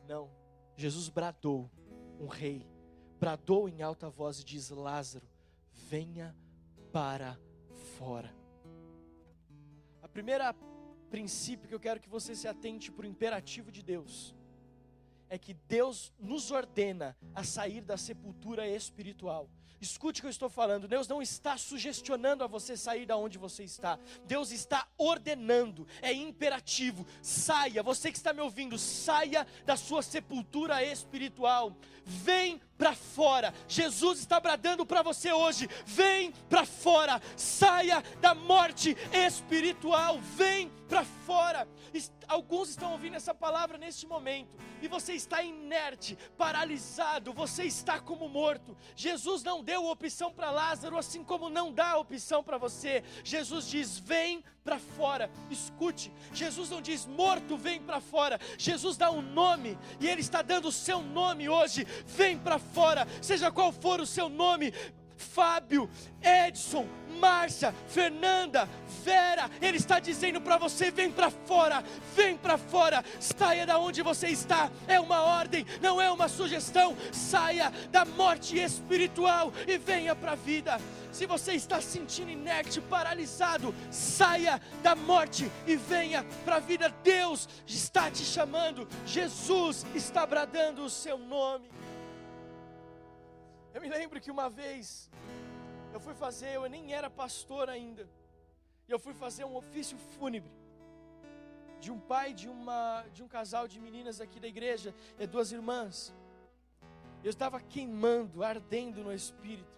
[0.07, 0.38] Não,
[0.79, 1.69] Jesus bradou,
[2.21, 2.64] um rei,
[3.19, 5.29] bradou em alta voz e diz: Lázaro,
[5.73, 6.37] venha
[6.93, 7.37] para
[7.99, 8.33] fora.
[10.01, 10.55] A primeira
[11.11, 14.37] princípio que eu quero que você se atente para o imperativo de Deus
[15.29, 19.51] é que Deus nos ordena a sair da sepultura espiritual.
[19.81, 20.89] Escute o que eu estou falando.
[20.89, 23.99] Deus não está sugestionando a você sair da onde você está.
[24.25, 25.87] Deus está ordenando.
[26.03, 27.07] É imperativo.
[27.23, 31.77] Saia, você que está me ouvindo, saia da sua sepultura espiritual.
[32.05, 33.55] Vem para fora.
[33.69, 35.69] Jesus está bradando para você hoje.
[35.87, 37.23] Vem para fora.
[37.37, 40.19] Saia da morte espiritual.
[40.21, 41.69] Vem para fora.
[42.27, 48.29] Alguns estão ouvindo essa palavra neste momento e você está inerte, paralisado, você está como
[48.29, 48.77] morto.
[48.97, 53.03] Jesus não deu opção para Lázaro, assim como não dá opção para você.
[53.25, 55.31] Jesus diz: vem para fora.
[55.51, 58.38] Escute, Jesus não diz morto, vem para fora.
[58.57, 61.87] Jesus dá um nome e Ele está dando o seu nome hoje.
[62.07, 64.73] Vem para fora, seja qual for o seu nome.
[65.19, 65.91] Fábio,
[66.23, 66.87] Edson,
[67.21, 68.69] Márcia, Fernanda,
[69.05, 71.83] Vera, Ele está dizendo para você: vem para fora,
[72.15, 74.71] vem para fora, saia da onde você está.
[74.87, 76.97] É uma ordem, não é uma sugestão.
[77.13, 80.81] Saia da morte espiritual e venha para a vida.
[81.13, 86.95] Se você está se sentindo inerte, paralisado, saia da morte e venha para a vida.
[87.03, 91.69] Deus está te chamando, Jesus está bradando o seu nome.
[93.79, 95.09] Eu me lembro que uma vez
[95.95, 98.09] eu fui fazer, eu nem era pastor ainda,
[98.88, 100.51] e eu fui fazer um ofício fúnebre
[101.79, 105.53] de um pai de uma de um casal de meninas aqui da igreja, e duas
[105.53, 106.12] irmãs.
[107.23, 109.73] Eu estava queimando, ardendo no espírito.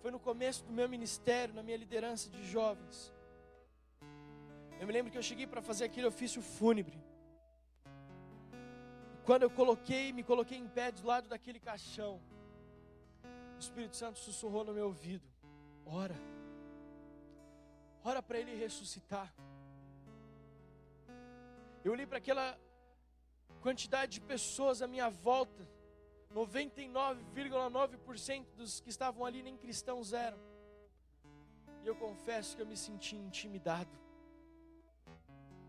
[0.00, 3.12] Foi no começo do meu ministério, na minha liderança de jovens.
[4.78, 7.02] Eu me lembro que eu cheguei para fazer aquele ofício fúnebre.
[9.24, 12.20] Quando eu coloquei, me coloquei em pé do lado daquele caixão.
[13.60, 15.22] O Espírito Santo sussurrou no meu ouvido:
[15.84, 16.16] Ora,
[18.02, 19.30] ora para ele ressuscitar.
[21.84, 22.58] Eu olhei para aquela
[23.60, 25.68] quantidade de pessoas à minha volta,
[26.34, 30.38] 99,9% dos que estavam ali nem cristãos eram.
[31.84, 33.94] E eu confesso que eu me senti intimidado.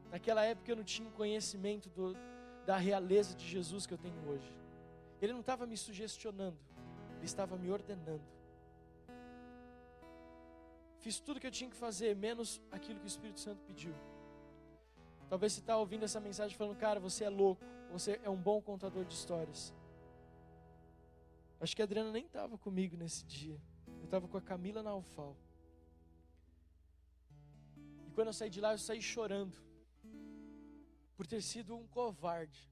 [0.10, 2.16] Naquela época eu não tinha conhecimento do,
[2.66, 4.50] da realeza de Jesus que eu tenho hoje.
[5.22, 6.71] Ele não estava me sugestionando.
[7.22, 8.24] Ele estava me ordenando.
[10.98, 13.94] Fiz tudo que eu tinha que fazer, menos aquilo que o Espírito Santo pediu.
[15.30, 18.60] Talvez você está ouvindo essa mensagem falando, cara, você é louco, você é um bom
[18.60, 19.72] contador de histórias.
[21.60, 23.62] Acho que a Adriana nem estava comigo nesse dia.
[24.00, 25.38] Eu estava com a Camila na Alfal.
[28.08, 29.56] E quando eu saí de lá, eu saí chorando.
[31.16, 32.68] Por ter sido um covarde.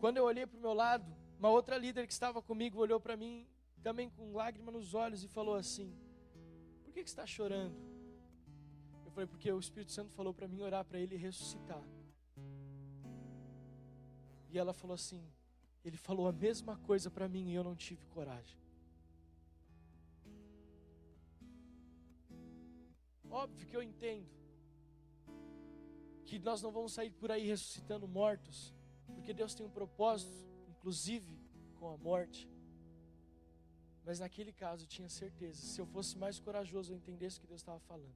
[0.00, 1.06] Quando eu olhei para o meu lado,
[1.44, 3.46] uma outra líder que estava comigo olhou para mim,
[3.82, 5.94] também com lágrima nos olhos, e falou assim:
[6.82, 7.76] Por que, que está chorando?
[9.04, 11.84] Eu falei: Porque o Espírito Santo falou para mim orar para ele ressuscitar.
[14.48, 15.22] E ela falou assim:
[15.84, 18.58] Ele falou a mesma coisa para mim e eu não tive coragem.
[23.30, 24.30] Óbvio que eu entendo
[26.24, 28.72] que nós não vamos sair por aí ressuscitando mortos,
[29.14, 30.53] porque Deus tem um propósito
[30.84, 31.40] inclusive
[31.78, 32.46] com a morte.
[34.04, 37.46] Mas naquele caso eu tinha certeza, se eu fosse mais corajoso, eu entendesse o que
[37.46, 38.14] Deus estava falando.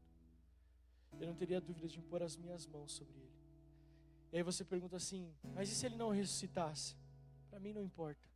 [1.19, 3.33] Eu não teria dúvida de impor as minhas mãos sobre ele.
[4.31, 6.95] E aí você pergunta assim: mas e se ele não ressuscitasse?
[7.49, 8.29] Para mim não importa.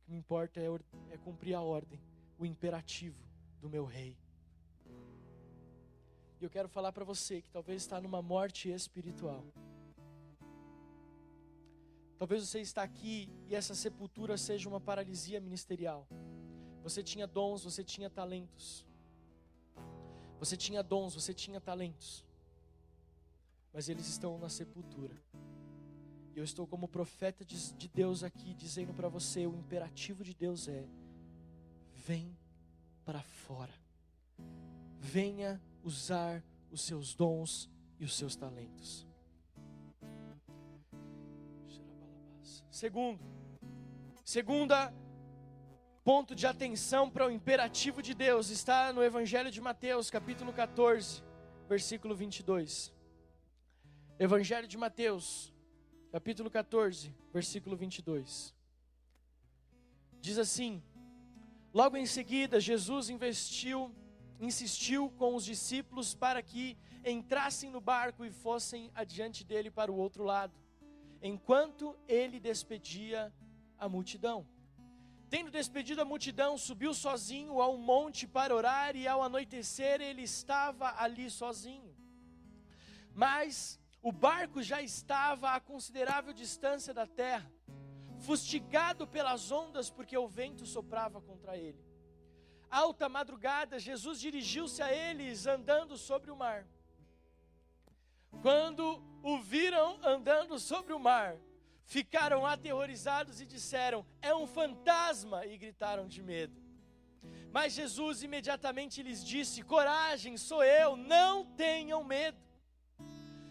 [0.00, 0.68] O que me importa é,
[1.12, 2.00] é cumprir a ordem,
[2.38, 3.22] o imperativo
[3.60, 4.16] do meu rei.
[6.40, 9.44] E eu quero falar para você que talvez está numa morte espiritual.
[12.18, 16.06] Talvez você está aqui e essa sepultura seja uma paralisia ministerial.
[16.82, 18.84] Você tinha dons, você tinha talentos.
[20.40, 22.24] Você tinha dons, você tinha talentos.
[23.72, 25.14] Mas eles estão na sepultura.
[26.34, 30.66] E eu estou como profeta de Deus aqui dizendo para você, o imperativo de Deus
[30.66, 30.88] é:
[31.94, 32.36] vem
[33.04, 33.74] para fora.
[34.98, 39.07] Venha usar os seus dons e os seus talentos.
[42.78, 43.18] Segundo,
[44.24, 44.94] segunda
[46.04, 51.20] ponto de atenção para o imperativo de Deus está no Evangelho de Mateus, capítulo 14,
[51.68, 52.94] versículo 22.
[54.16, 55.52] Evangelho de Mateus,
[56.12, 58.54] capítulo 14, versículo 22.
[60.20, 60.80] Diz assim:
[61.74, 63.92] Logo em seguida, Jesus investiu,
[64.38, 69.96] insistiu com os discípulos para que entrassem no barco e fossem adiante dele para o
[69.96, 70.54] outro lado,
[71.22, 73.32] enquanto ele despedia
[73.78, 74.46] a multidão.
[75.28, 80.94] Tendo despedido a multidão, subiu sozinho ao monte para orar, e ao anoitecer ele estava
[81.02, 81.94] ali sozinho.
[83.14, 87.50] Mas o barco já estava a considerável distância da terra,
[88.20, 91.84] fustigado pelas ondas, porque o vento soprava contra ele.
[92.70, 96.66] Alta madrugada, Jesus dirigiu-se a eles andando sobre o mar.
[98.42, 101.36] Quando o viram andando sobre o mar,
[101.84, 105.46] ficaram aterrorizados e disseram: É um fantasma!
[105.46, 106.68] e gritaram de medo.
[107.52, 112.38] Mas Jesus imediatamente lhes disse: Coragem, sou eu, não tenham medo.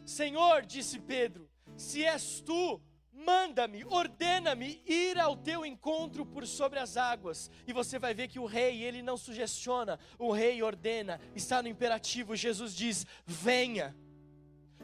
[0.06, 6.96] Senhor, disse Pedro, se és tu, manda-me, ordena-me ir ao teu encontro por sobre as
[6.96, 7.52] águas.
[7.68, 11.68] E você vai ver que o rei, ele não sugestiona, o rei ordena, está no
[11.68, 12.36] imperativo.
[12.36, 13.96] Jesus diz: venha.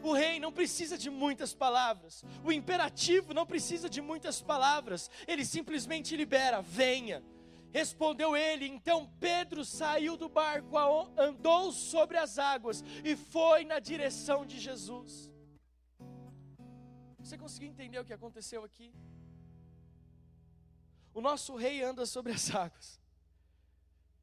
[0.03, 5.45] O rei não precisa de muitas palavras, o imperativo não precisa de muitas palavras, ele
[5.45, 7.23] simplesmente libera: venha.
[7.71, 10.77] Respondeu ele, então Pedro saiu do barco,
[11.17, 15.31] andou sobre as águas e foi na direção de Jesus.
[17.17, 18.93] Você conseguiu entender o que aconteceu aqui?
[21.15, 23.01] O nosso rei anda sobre as águas.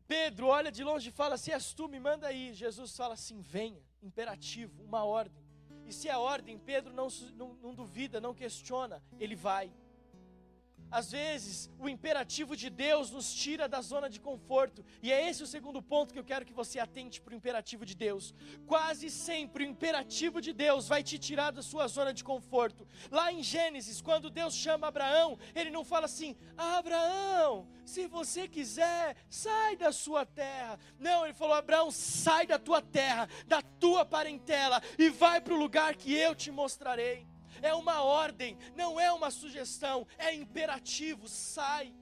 [0.07, 2.53] Pedro olha de longe e fala: Se és tu, me manda aí.
[2.53, 5.50] Jesus fala assim: Venha, imperativo, uma ordem.
[5.91, 9.73] E se é ordem, Pedro não, não, não duvida, não questiona, ele vai.
[10.91, 15.43] Às vezes, o imperativo de Deus nos tira da zona de conforto, e é esse
[15.43, 18.35] o segundo ponto que eu quero que você atente para o imperativo de Deus.
[18.67, 22.87] Quase sempre o imperativo de Deus vai te tirar da sua zona de conforto.
[23.11, 29.17] Lá em Gênesis, quando Deus chama Abraão, ele não fala assim: Abraão, se você quiser,
[29.29, 30.79] sai da sua terra.
[30.99, 35.59] Não, ele falou: Abraão, sai da tua terra, da tua parentela, e vai para o
[35.59, 37.30] lugar que eu te mostrarei
[37.63, 41.95] é uma ordem, não é uma sugestão, é imperativo, sai.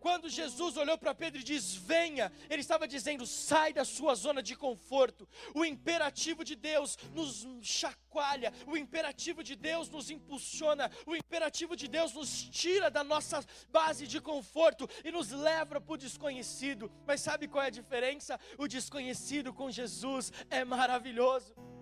[0.00, 4.42] Quando Jesus olhou para Pedro e diz: Venha, ele estava dizendo: sai da sua zona
[4.42, 5.28] de conforto.
[5.54, 11.88] O imperativo de Deus nos chacoalha, o imperativo de Deus nos impulsiona, o imperativo de
[11.88, 16.90] Deus nos tira da nossa base de conforto e nos leva para o desconhecido.
[17.06, 18.38] Mas sabe qual é a diferença?
[18.56, 21.77] O desconhecido com Jesus é maravilhoso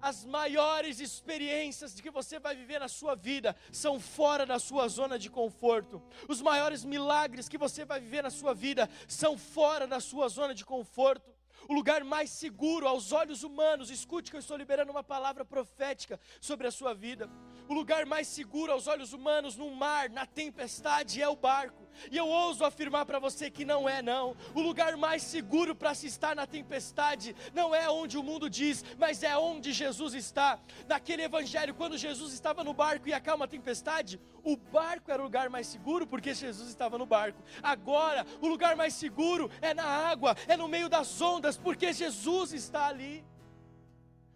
[0.00, 5.18] as maiores experiências que você vai viver na sua vida são fora da sua zona
[5.18, 6.02] de conforto.
[6.28, 10.54] Os maiores milagres que você vai viver na sua vida são fora da sua zona
[10.54, 11.30] de conforto.
[11.68, 16.18] O lugar mais seguro aos olhos humanos, escute que eu estou liberando uma palavra profética
[16.40, 17.28] sobre a sua vida.
[17.68, 21.86] O lugar mais seguro aos olhos humanos no mar, na tempestade, é o barco.
[22.10, 24.34] E eu ouso afirmar para você que não é, não.
[24.54, 28.82] O lugar mais seguro para se estar na tempestade não é onde o mundo diz,
[28.96, 30.58] mas é onde Jesus está.
[30.86, 35.24] Naquele evangelho, quando Jesus estava no barco e acalma a tempestade, o barco era o
[35.24, 37.42] lugar mais seguro porque Jesus estava no barco.
[37.62, 42.52] Agora, o lugar mais seguro é na água, é no meio das ondas, porque Jesus
[42.52, 43.22] está ali.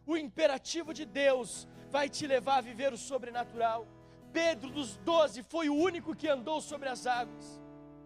[0.06, 3.86] O imperativo de Deus vai te levar a viver o sobrenatural.
[4.32, 7.60] Pedro, dos doze, foi o único que andou sobre as águas.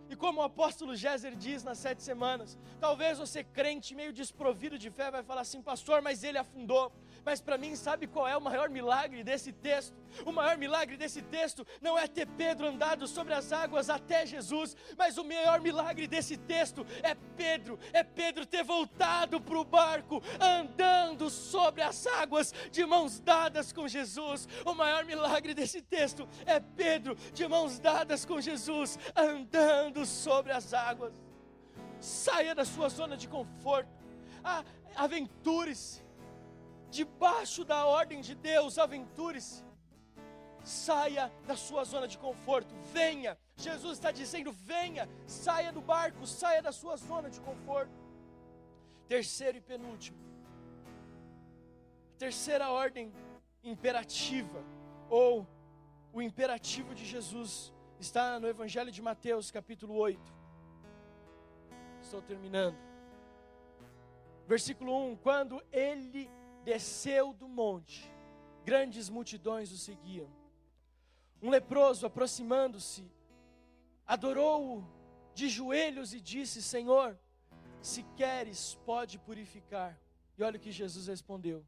[0.08, 4.90] E como o apóstolo Géser diz nas sete semanas, talvez você crente meio desprovido de
[4.90, 6.92] fé vai falar assim, pastor, mas ele afundou.
[7.26, 9.96] Mas para mim, sabe qual é o maior milagre desse texto?
[10.24, 14.76] O maior milagre desse texto não é ter Pedro andado sobre as águas até Jesus,
[14.96, 20.22] mas o maior milagre desse texto é Pedro, é Pedro ter voltado para o barco,
[20.40, 24.48] andando sobre as águas, de mãos dadas com Jesus.
[24.64, 30.72] O maior milagre desse texto é Pedro, de mãos dadas com Jesus, andando sobre as
[30.72, 31.12] águas.
[31.98, 33.90] Saia da sua zona de conforto,
[34.44, 34.62] ah,
[34.94, 36.05] aventure-se
[36.90, 39.64] debaixo da ordem de Deus, aventure-se.
[40.64, 43.38] Saia da sua zona de conforto, venha.
[43.54, 47.92] Jesus está dizendo: venha, saia do barco, saia da sua zona de conforto.
[49.06, 50.18] Terceiro e penúltimo,
[52.18, 53.12] terceira ordem
[53.62, 54.64] imperativa,
[55.08, 55.46] ou
[56.12, 60.34] o imperativo de Jesus, está no Evangelho de Mateus, capítulo 8.
[62.00, 62.76] Estou terminando.
[64.46, 66.30] Versículo 1: Quando ele
[66.66, 68.10] desceu do monte,
[68.64, 70.28] grandes multidões o seguiam.
[71.40, 73.08] Um leproso, aproximando-se,
[74.04, 74.84] adorou-o
[75.32, 77.16] de joelhos e disse: Senhor,
[77.80, 79.96] se queres, pode purificar.
[80.36, 81.64] E olha o que Jesus respondeu.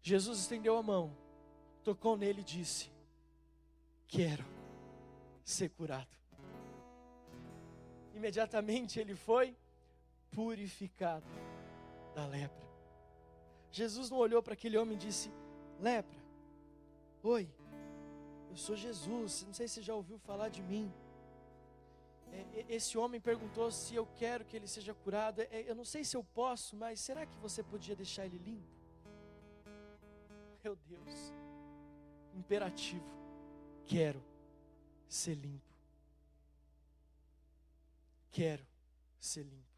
[0.00, 1.12] Jesus estendeu a mão,
[1.82, 2.88] tocou nele e disse:
[4.06, 4.44] quero
[5.44, 6.16] ser curado.
[8.14, 9.56] Imediatamente ele foi
[10.30, 11.26] purificado
[12.14, 12.71] da lepra.
[13.72, 15.32] Jesus não olhou para aquele homem e disse:
[15.80, 16.20] Lepra,
[17.22, 17.48] oi,
[18.50, 20.92] eu sou Jesus, não sei se você já ouviu falar de mim.
[22.30, 25.40] É, esse homem perguntou se eu quero que ele seja curado.
[25.40, 28.72] É, eu não sei se eu posso, mas será que você podia deixar ele limpo?
[30.62, 31.32] Meu Deus,
[32.34, 33.10] imperativo,
[33.86, 34.22] quero
[35.08, 35.72] ser limpo.
[38.30, 38.64] Quero
[39.18, 39.72] ser limpo.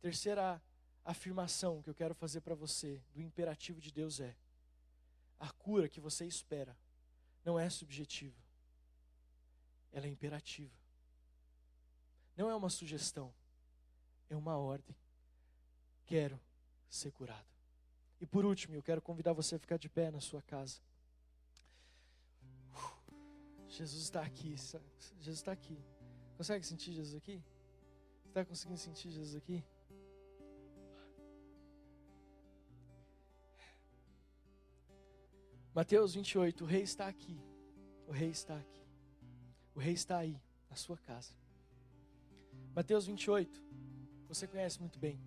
[0.00, 0.60] Terceira
[1.04, 4.36] afirmação que eu quero fazer para você do imperativo de Deus é:
[5.38, 6.76] a cura que você espera
[7.44, 8.40] não é subjetiva,
[9.92, 10.82] ela é imperativa.
[12.36, 13.32] Não é uma sugestão,
[14.30, 14.96] é uma ordem.
[16.06, 16.40] Quero
[16.88, 17.46] ser curado.
[18.20, 20.80] E por último, eu quero convidar você a ficar de pé na sua casa.
[23.68, 24.56] Jesus está aqui.
[25.20, 25.78] Jesus está aqui.
[26.36, 27.42] Consegue sentir Jesus aqui?
[28.26, 29.64] Está conseguindo sentir Jesus aqui?
[35.74, 37.40] Mateus 28, o rei está aqui.
[38.06, 38.86] O rei está aqui.
[39.74, 41.32] O rei está aí, na sua casa.
[42.74, 43.62] Mateus 28,
[44.28, 45.18] você conhece muito bem.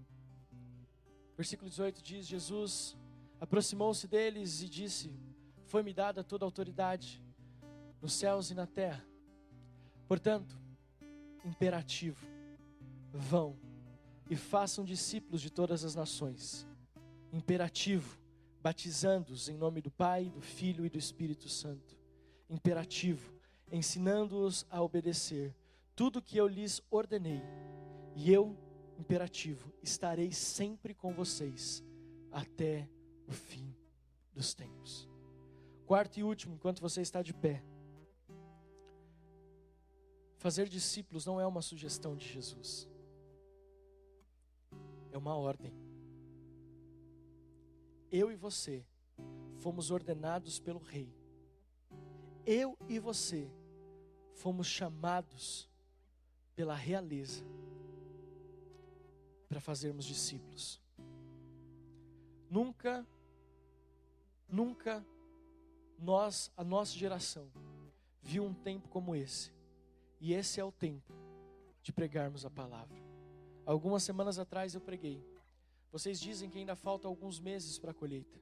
[1.35, 2.95] Versículo 18 diz: Jesus
[3.39, 5.11] aproximou-se deles e disse:
[5.65, 7.23] Foi-me dada toda a autoridade
[7.99, 9.03] nos céus e na terra.
[10.07, 10.55] Portanto,
[11.43, 12.23] imperativo,
[13.11, 13.57] vão
[14.29, 16.67] e façam discípulos de todas as nações.
[17.33, 18.19] Imperativo,
[18.65, 21.95] batizando-os em nome do Pai, do Filho e do Espírito Santo.
[22.49, 23.31] Imperativo,
[23.71, 25.55] ensinando-os a obedecer
[25.95, 27.43] tudo que eu lhes ordenei.
[28.15, 28.57] E eu,
[28.97, 31.83] imperativo, estarei sempre com vocês
[32.31, 32.89] até
[33.27, 33.71] o fim
[34.33, 35.07] dos tempos.
[35.85, 37.63] Quarto e último, enquanto você está de pé.
[40.37, 42.89] Fazer discípulos não é uma sugestão de Jesus,
[45.11, 45.84] é uma ordem.
[48.11, 48.85] Eu e você
[49.57, 51.13] fomos ordenados pelo Rei.
[52.45, 53.49] Eu e você
[54.33, 55.69] fomos chamados
[56.55, 57.43] pela realeza
[59.47, 60.81] para fazermos discípulos.
[62.49, 63.05] Nunca,
[64.47, 65.05] nunca
[65.97, 67.49] nós, a nossa geração,
[68.21, 69.51] viu um tempo como esse
[70.19, 71.13] e esse é o tempo
[71.81, 72.97] de pregarmos a palavra.
[73.65, 75.23] Algumas semanas atrás eu preguei.
[75.91, 78.39] Vocês dizem que ainda faltam alguns meses para a colheita.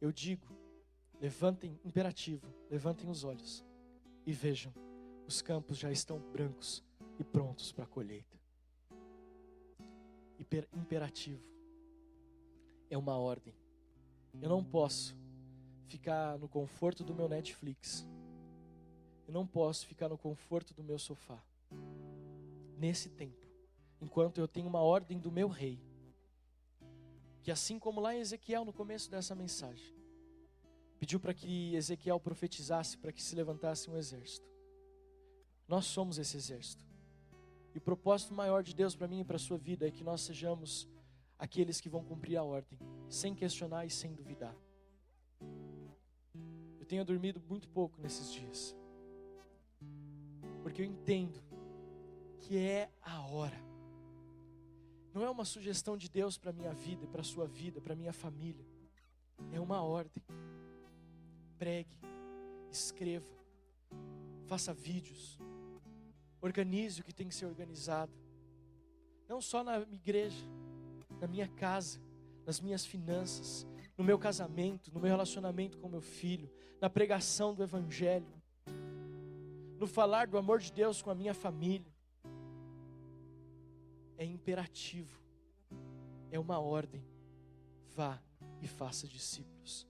[0.00, 0.46] Eu digo,
[1.20, 3.64] levantem, imperativo, levantem os olhos
[4.26, 4.72] e vejam,
[5.26, 6.82] os campos já estão brancos
[7.18, 8.38] e prontos para a colheita.
[10.38, 11.42] Hiper, imperativo
[12.90, 13.54] é uma ordem.
[14.42, 15.16] Eu não posso
[15.86, 18.06] ficar no conforto do meu Netflix
[19.26, 21.42] eu não posso ficar no conforto do meu sofá.
[22.78, 23.46] Nesse tempo,
[24.00, 25.80] enquanto eu tenho uma ordem do meu rei,
[27.44, 29.94] que assim como lá em Ezequiel, no começo dessa mensagem,
[30.98, 34.50] pediu para que Ezequiel profetizasse para que se levantasse um exército.
[35.68, 36.84] Nós somos esse exército.
[37.72, 40.02] E o propósito maior de Deus para mim e para a sua vida é que
[40.02, 40.88] nós sejamos
[41.38, 42.78] aqueles que vão cumprir a ordem,
[43.08, 44.56] sem questionar e sem duvidar.
[46.80, 48.74] Eu tenho dormido muito pouco nesses dias
[50.64, 51.38] porque eu entendo
[52.40, 53.63] que é a hora.
[55.14, 58.66] Não é uma sugestão de Deus para minha vida, para sua vida, para minha família.
[59.52, 60.22] É uma ordem.
[61.56, 61.96] Pregue,
[62.68, 63.24] escreva,
[64.46, 65.38] faça vídeos,
[66.40, 68.12] organize o que tem que ser organizado.
[69.28, 70.44] Não só na igreja,
[71.20, 72.00] na minha casa,
[72.44, 73.64] nas minhas finanças,
[73.96, 76.50] no meu casamento, no meu relacionamento com meu filho,
[76.80, 78.26] na pregação do Evangelho
[79.78, 81.92] no falar do amor de Deus com a minha família.
[84.16, 85.22] É imperativo,
[86.30, 87.04] é uma ordem.
[87.94, 88.20] Vá
[88.60, 89.86] e faça discípulos.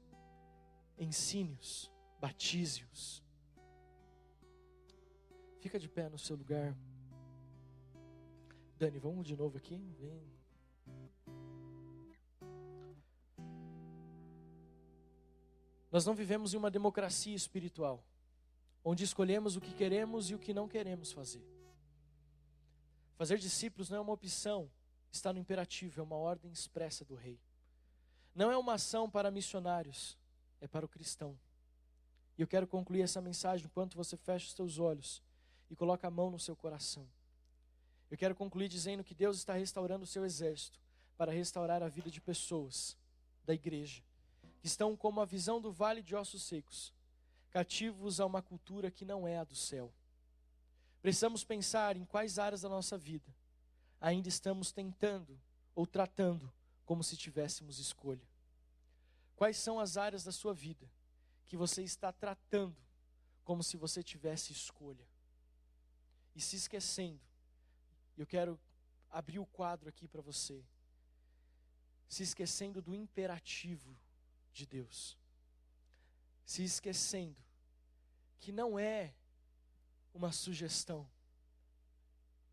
[0.98, 3.22] Ensine-os, batize-os.
[5.60, 6.76] Fica de pé no seu lugar.
[8.78, 9.76] Dani, vamos de novo aqui?
[9.98, 10.34] Vem.
[15.90, 18.04] Nós não vivemos em uma democracia espiritual
[18.84, 21.42] onde escolhemos o que queremos e o que não queremos fazer.
[23.16, 24.70] Fazer discípulos não é uma opção,
[25.10, 27.38] está no imperativo, é uma ordem expressa do rei.
[28.34, 30.18] Não é uma ação para missionários,
[30.60, 31.38] é para o cristão.
[32.36, 35.22] E eu quero concluir essa mensagem enquanto você fecha os seus olhos
[35.70, 37.06] e coloca a mão no seu coração.
[38.10, 40.80] Eu quero concluir dizendo que Deus está restaurando o seu exército
[41.16, 42.96] para restaurar a vida de pessoas
[43.44, 44.02] da igreja
[44.64, 46.90] que estão como a visão do vale de ossos secos,
[47.50, 49.92] cativos a uma cultura que não é a do céu.
[51.04, 53.30] Precisamos pensar em quais áreas da nossa vida
[54.00, 55.38] ainda estamos tentando
[55.74, 56.50] ou tratando
[56.86, 58.26] como se tivéssemos escolha.
[59.36, 60.90] Quais são as áreas da sua vida
[61.44, 62.74] que você está tratando
[63.44, 65.06] como se você tivesse escolha?
[66.34, 67.20] E se esquecendo,
[68.16, 68.58] eu quero
[69.10, 70.64] abrir o quadro aqui para você.
[72.08, 73.94] Se esquecendo do imperativo
[74.54, 75.18] de Deus.
[76.46, 77.36] Se esquecendo
[78.40, 79.12] que não é
[80.14, 81.06] uma sugestão,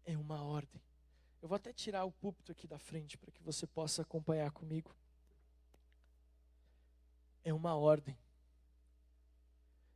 [0.04, 0.82] é uma ordem.
[1.42, 4.94] Eu vou até tirar o púlpito aqui da frente para que você possa acompanhar comigo.
[7.44, 8.18] É uma ordem.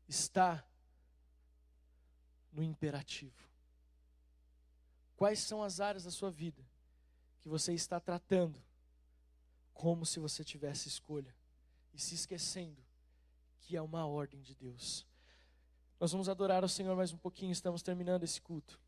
[0.07, 0.63] Está
[2.51, 3.49] no imperativo.
[5.17, 6.63] Quais são as áreas da sua vida
[7.41, 8.61] que você está tratando
[9.73, 11.35] como se você tivesse escolha
[11.93, 12.83] e se esquecendo
[13.61, 15.05] que é uma ordem de Deus?
[15.99, 18.79] Nós vamos adorar ao Senhor mais um pouquinho, estamos terminando esse culto.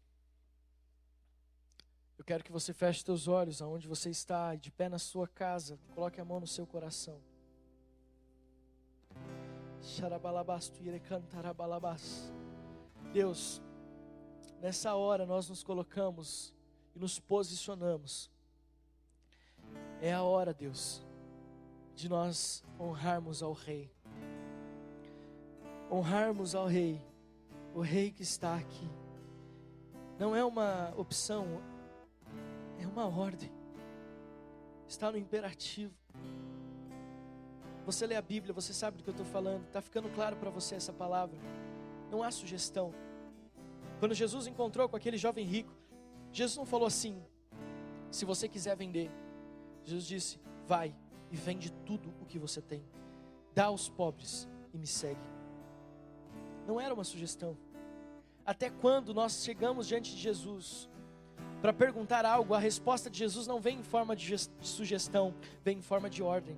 [2.18, 5.80] Eu quero que você feche seus olhos aonde você está, de pé na sua casa,
[5.96, 7.22] coloque a mão no seu coração.
[13.14, 13.62] Deus,
[14.60, 16.54] nessa hora nós nos colocamos
[16.94, 18.30] e nos posicionamos.
[20.02, 21.02] É a hora, Deus,
[21.96, 23.97] de nós honrarmos ao Rei.
[25.90, 27.02] Honrarmos ao Rei,
[27.74, 28.90] o Rei que está aqui.
[30.20, 31.62] Não é uma opção,
[32.80, 33.52] é uma ordem.
[34.88, 35.94] Está no imperativo.
[37.86, 39.64] Você lê a Bíblia, você sabe do que eu estou falando.
[39.66, 41.38] Está ficando claro para você essa palavra.
[42.12, 42.94] Não há sugestão.
[44.00, 45.74] Quando Jesus encontrou com aquele jovem rico,
[46.32, 47.24] Jesus não falou assim:
[48.12, 49.10] se você quiser vender.
[49.84, 50.94] Jesus disse: vai
[51.32, 52.84] e vende tudo o que você tem,
[53.54, 55.37] dá aos pobres e me segue.
[56.68, 57.58] Não era uma sugestão.
[58.46, 60.90] Até quando nós chegamos diante de Jesus
[61.62, 65.82] para perguntar algo, a resposta de Jesus não vem em forma de sugestão, vem em
[65.82, 66.58] forma de ordem.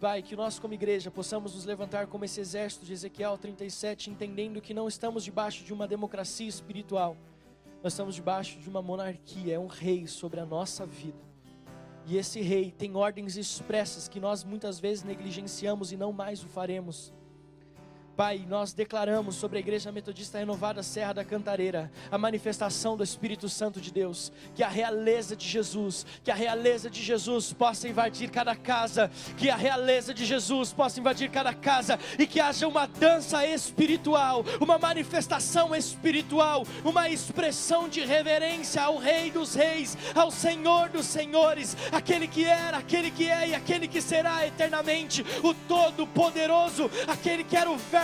[0.00, 4.60] Pai, que nós como igreja possamos nos levantar como esse exército de Ezequiel 37, entendendo
[4.60, 7.16] que não estamos debaixo de uma democracia espiritual,
[7.82, 11.18] nós estamos debaixo de uma monarquia, é um rei sobre a nossa vida.
[12.06, 16.48] E esse rei tem ordens expressas que nós muitas vezes negligenciamos e não mais o
[16.48, 17.12] faremos.
[18.16, 23.48] Pai, nós declaramos sobre a Igreja Metodista Renovada Serra da Cantareira a manifestação do Espírito
[23.48, 28.30] Santo de Deus, que a realeza de Jesus, que a realeza de Jesus possa invadir
[28.30, 31.98] cada casa, que a realeza de Jesus possa invadir cada casa.
[32.16, 39.32] E que haja uma dança espiritual, uma manifestação espiritual, uma expressão de reverência ao Rei
[39.32, 44.00] dos Reis, ao Senhor dos Senhores, aquele que era, aquele que é e aquele que
[44.00, 48.03] será eternamente, o Todo-Poderoso, aquele que era o Verbo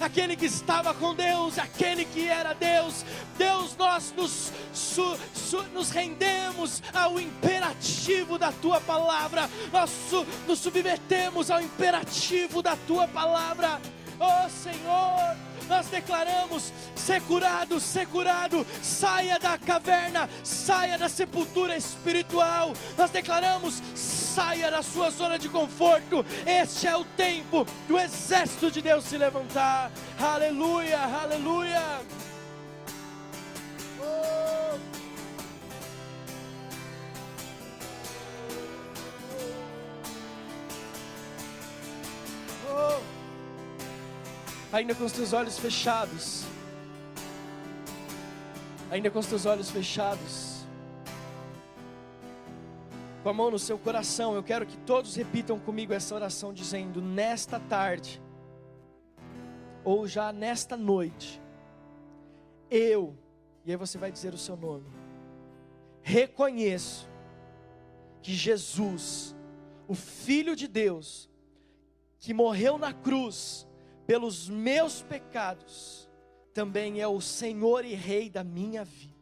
[0.00, 3.04] Aquele que estava com Deus, aquele que era Deus.
[3.36, 10.58] Deus, nós nos, su, su, nos rendemos ao imperativo da tua palavra, nós su, nos
[10.58, 13.80] submetemos ao imperativo da tua palavra.
[14.18, 15.36] Oh Senhor,
[15.70, 22.74] nós declaramos: ser curado, ser curado, saia da caverna, saia da sepultura espiritual.
[22.98, 26.26] Nós declaramos: saia da sua zona de conforto.
[26.44, 29.90] Este é o tempo do exército de Deus se levantar.
[30.18, 32.00] Aleluia, aleluia.
[34.02, 34.78] Oh.
[42.72, 43.19] Oh.
[44.72, 46.44] Ainda com os teus olhos fechados.
[48.90, 50.60] Ainda com os teus olhos fechados
[53.22, 57.02] com a mão no seu coração, eu quero que todos repitam comigo essa oração, dizendo:
[57.02, 58.20] Nesta tarde,
[59.84, 61.40] ou já nesta noite,
[62.70, 63.16] eu,
[63.64, 64.86] e aí você vai dizer o seu nome,
[66.02, 67.08] reconheço
[68.22, 69.34] que Jesus,
[69.86, 71.28] o Filho de Deus,
[72.18, 73.66] que morreu na cruz
[74.10, 76.10] pelos meus pecados,
[76.52, 79.14] também é o Senhor e Rei da minha vida.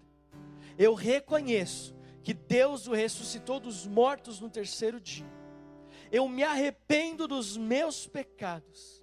[0.78, 5.30] Eu reconheço que Deus o ressuscitou dos mortos no terceiro dia.
[6.10, 9.02] Eu me arrependo dos meus pecados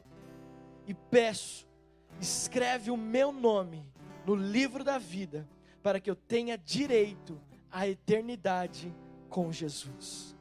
[0.87, 1.67] e peço,
[2.19, 3.87] escreve o meu nome
[4.25, 5.47] no livro da vida,
[5.83, 8.91] para que eu tenha direito à eternidade
[9.29, 10.35] com Jesus.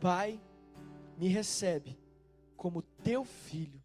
[0.00, 0.40] Pai,
[1.16, 1.96] me recebe
[2.56, 3.79] como teu filho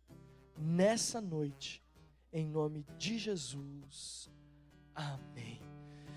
[0.58, 1.84] nessa noite,
[2.32, 4.30] em nome de Jesus.
[4.94, 5.62] Amém.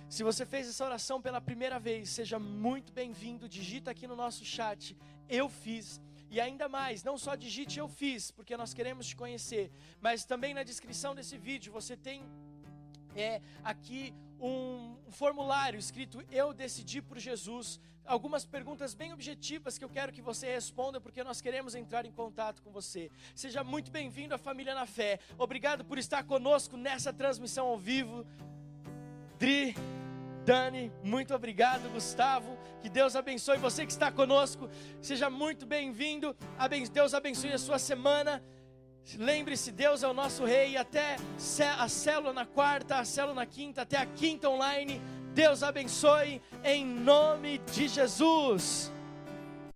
[0.08, 3.48] Se você fez essa oração pela primeira vez, seja muito bem-vindo.
[3.48, 4.96] Digita aqui no nosso chat,
[5.28, 6.00] eu fiz.
[6.30, 9.70] E ainda mais, não só digite eu fiz, porque nós queremos te conhecer,
[10.00, 12.22] mas também na descrição desse vídeo você tem
[13.16, 17.80] é, aqui um formulário escrito Eu decidi por Jesus.
[18.04, 22.12] Algumas perguntas bem objetivas que eu quero que você responda, porque nós queremos entrar em
[22.12, 23.10] contato com você.
[23.34, 25.20] Seja muito bem-vindo à Família na Fé.
[25.36, 28.26] Obrigado por estar conosco nessa transmissão ao vivo.
[29.38, 29.74] Dri,
[30.46, 32.56] Dani, muito obrigado, Gustavo.
[32.80, 34.70] Que Deus abençoe você que está conosco.
[35.02, 36.34] Seja muito bem-vindo.
[36.90, 38.42] Deus abençoe a sua semana.
[39.16, 40.76] Lembre-se, Deus é o nosso rei.
[40.76, 41.16] Até
[41.78, 45.00] a célula na quarta, a célula na quinta, até a quinta online.
[45.32, 48.92] Deus abençoe em nome de Jesus.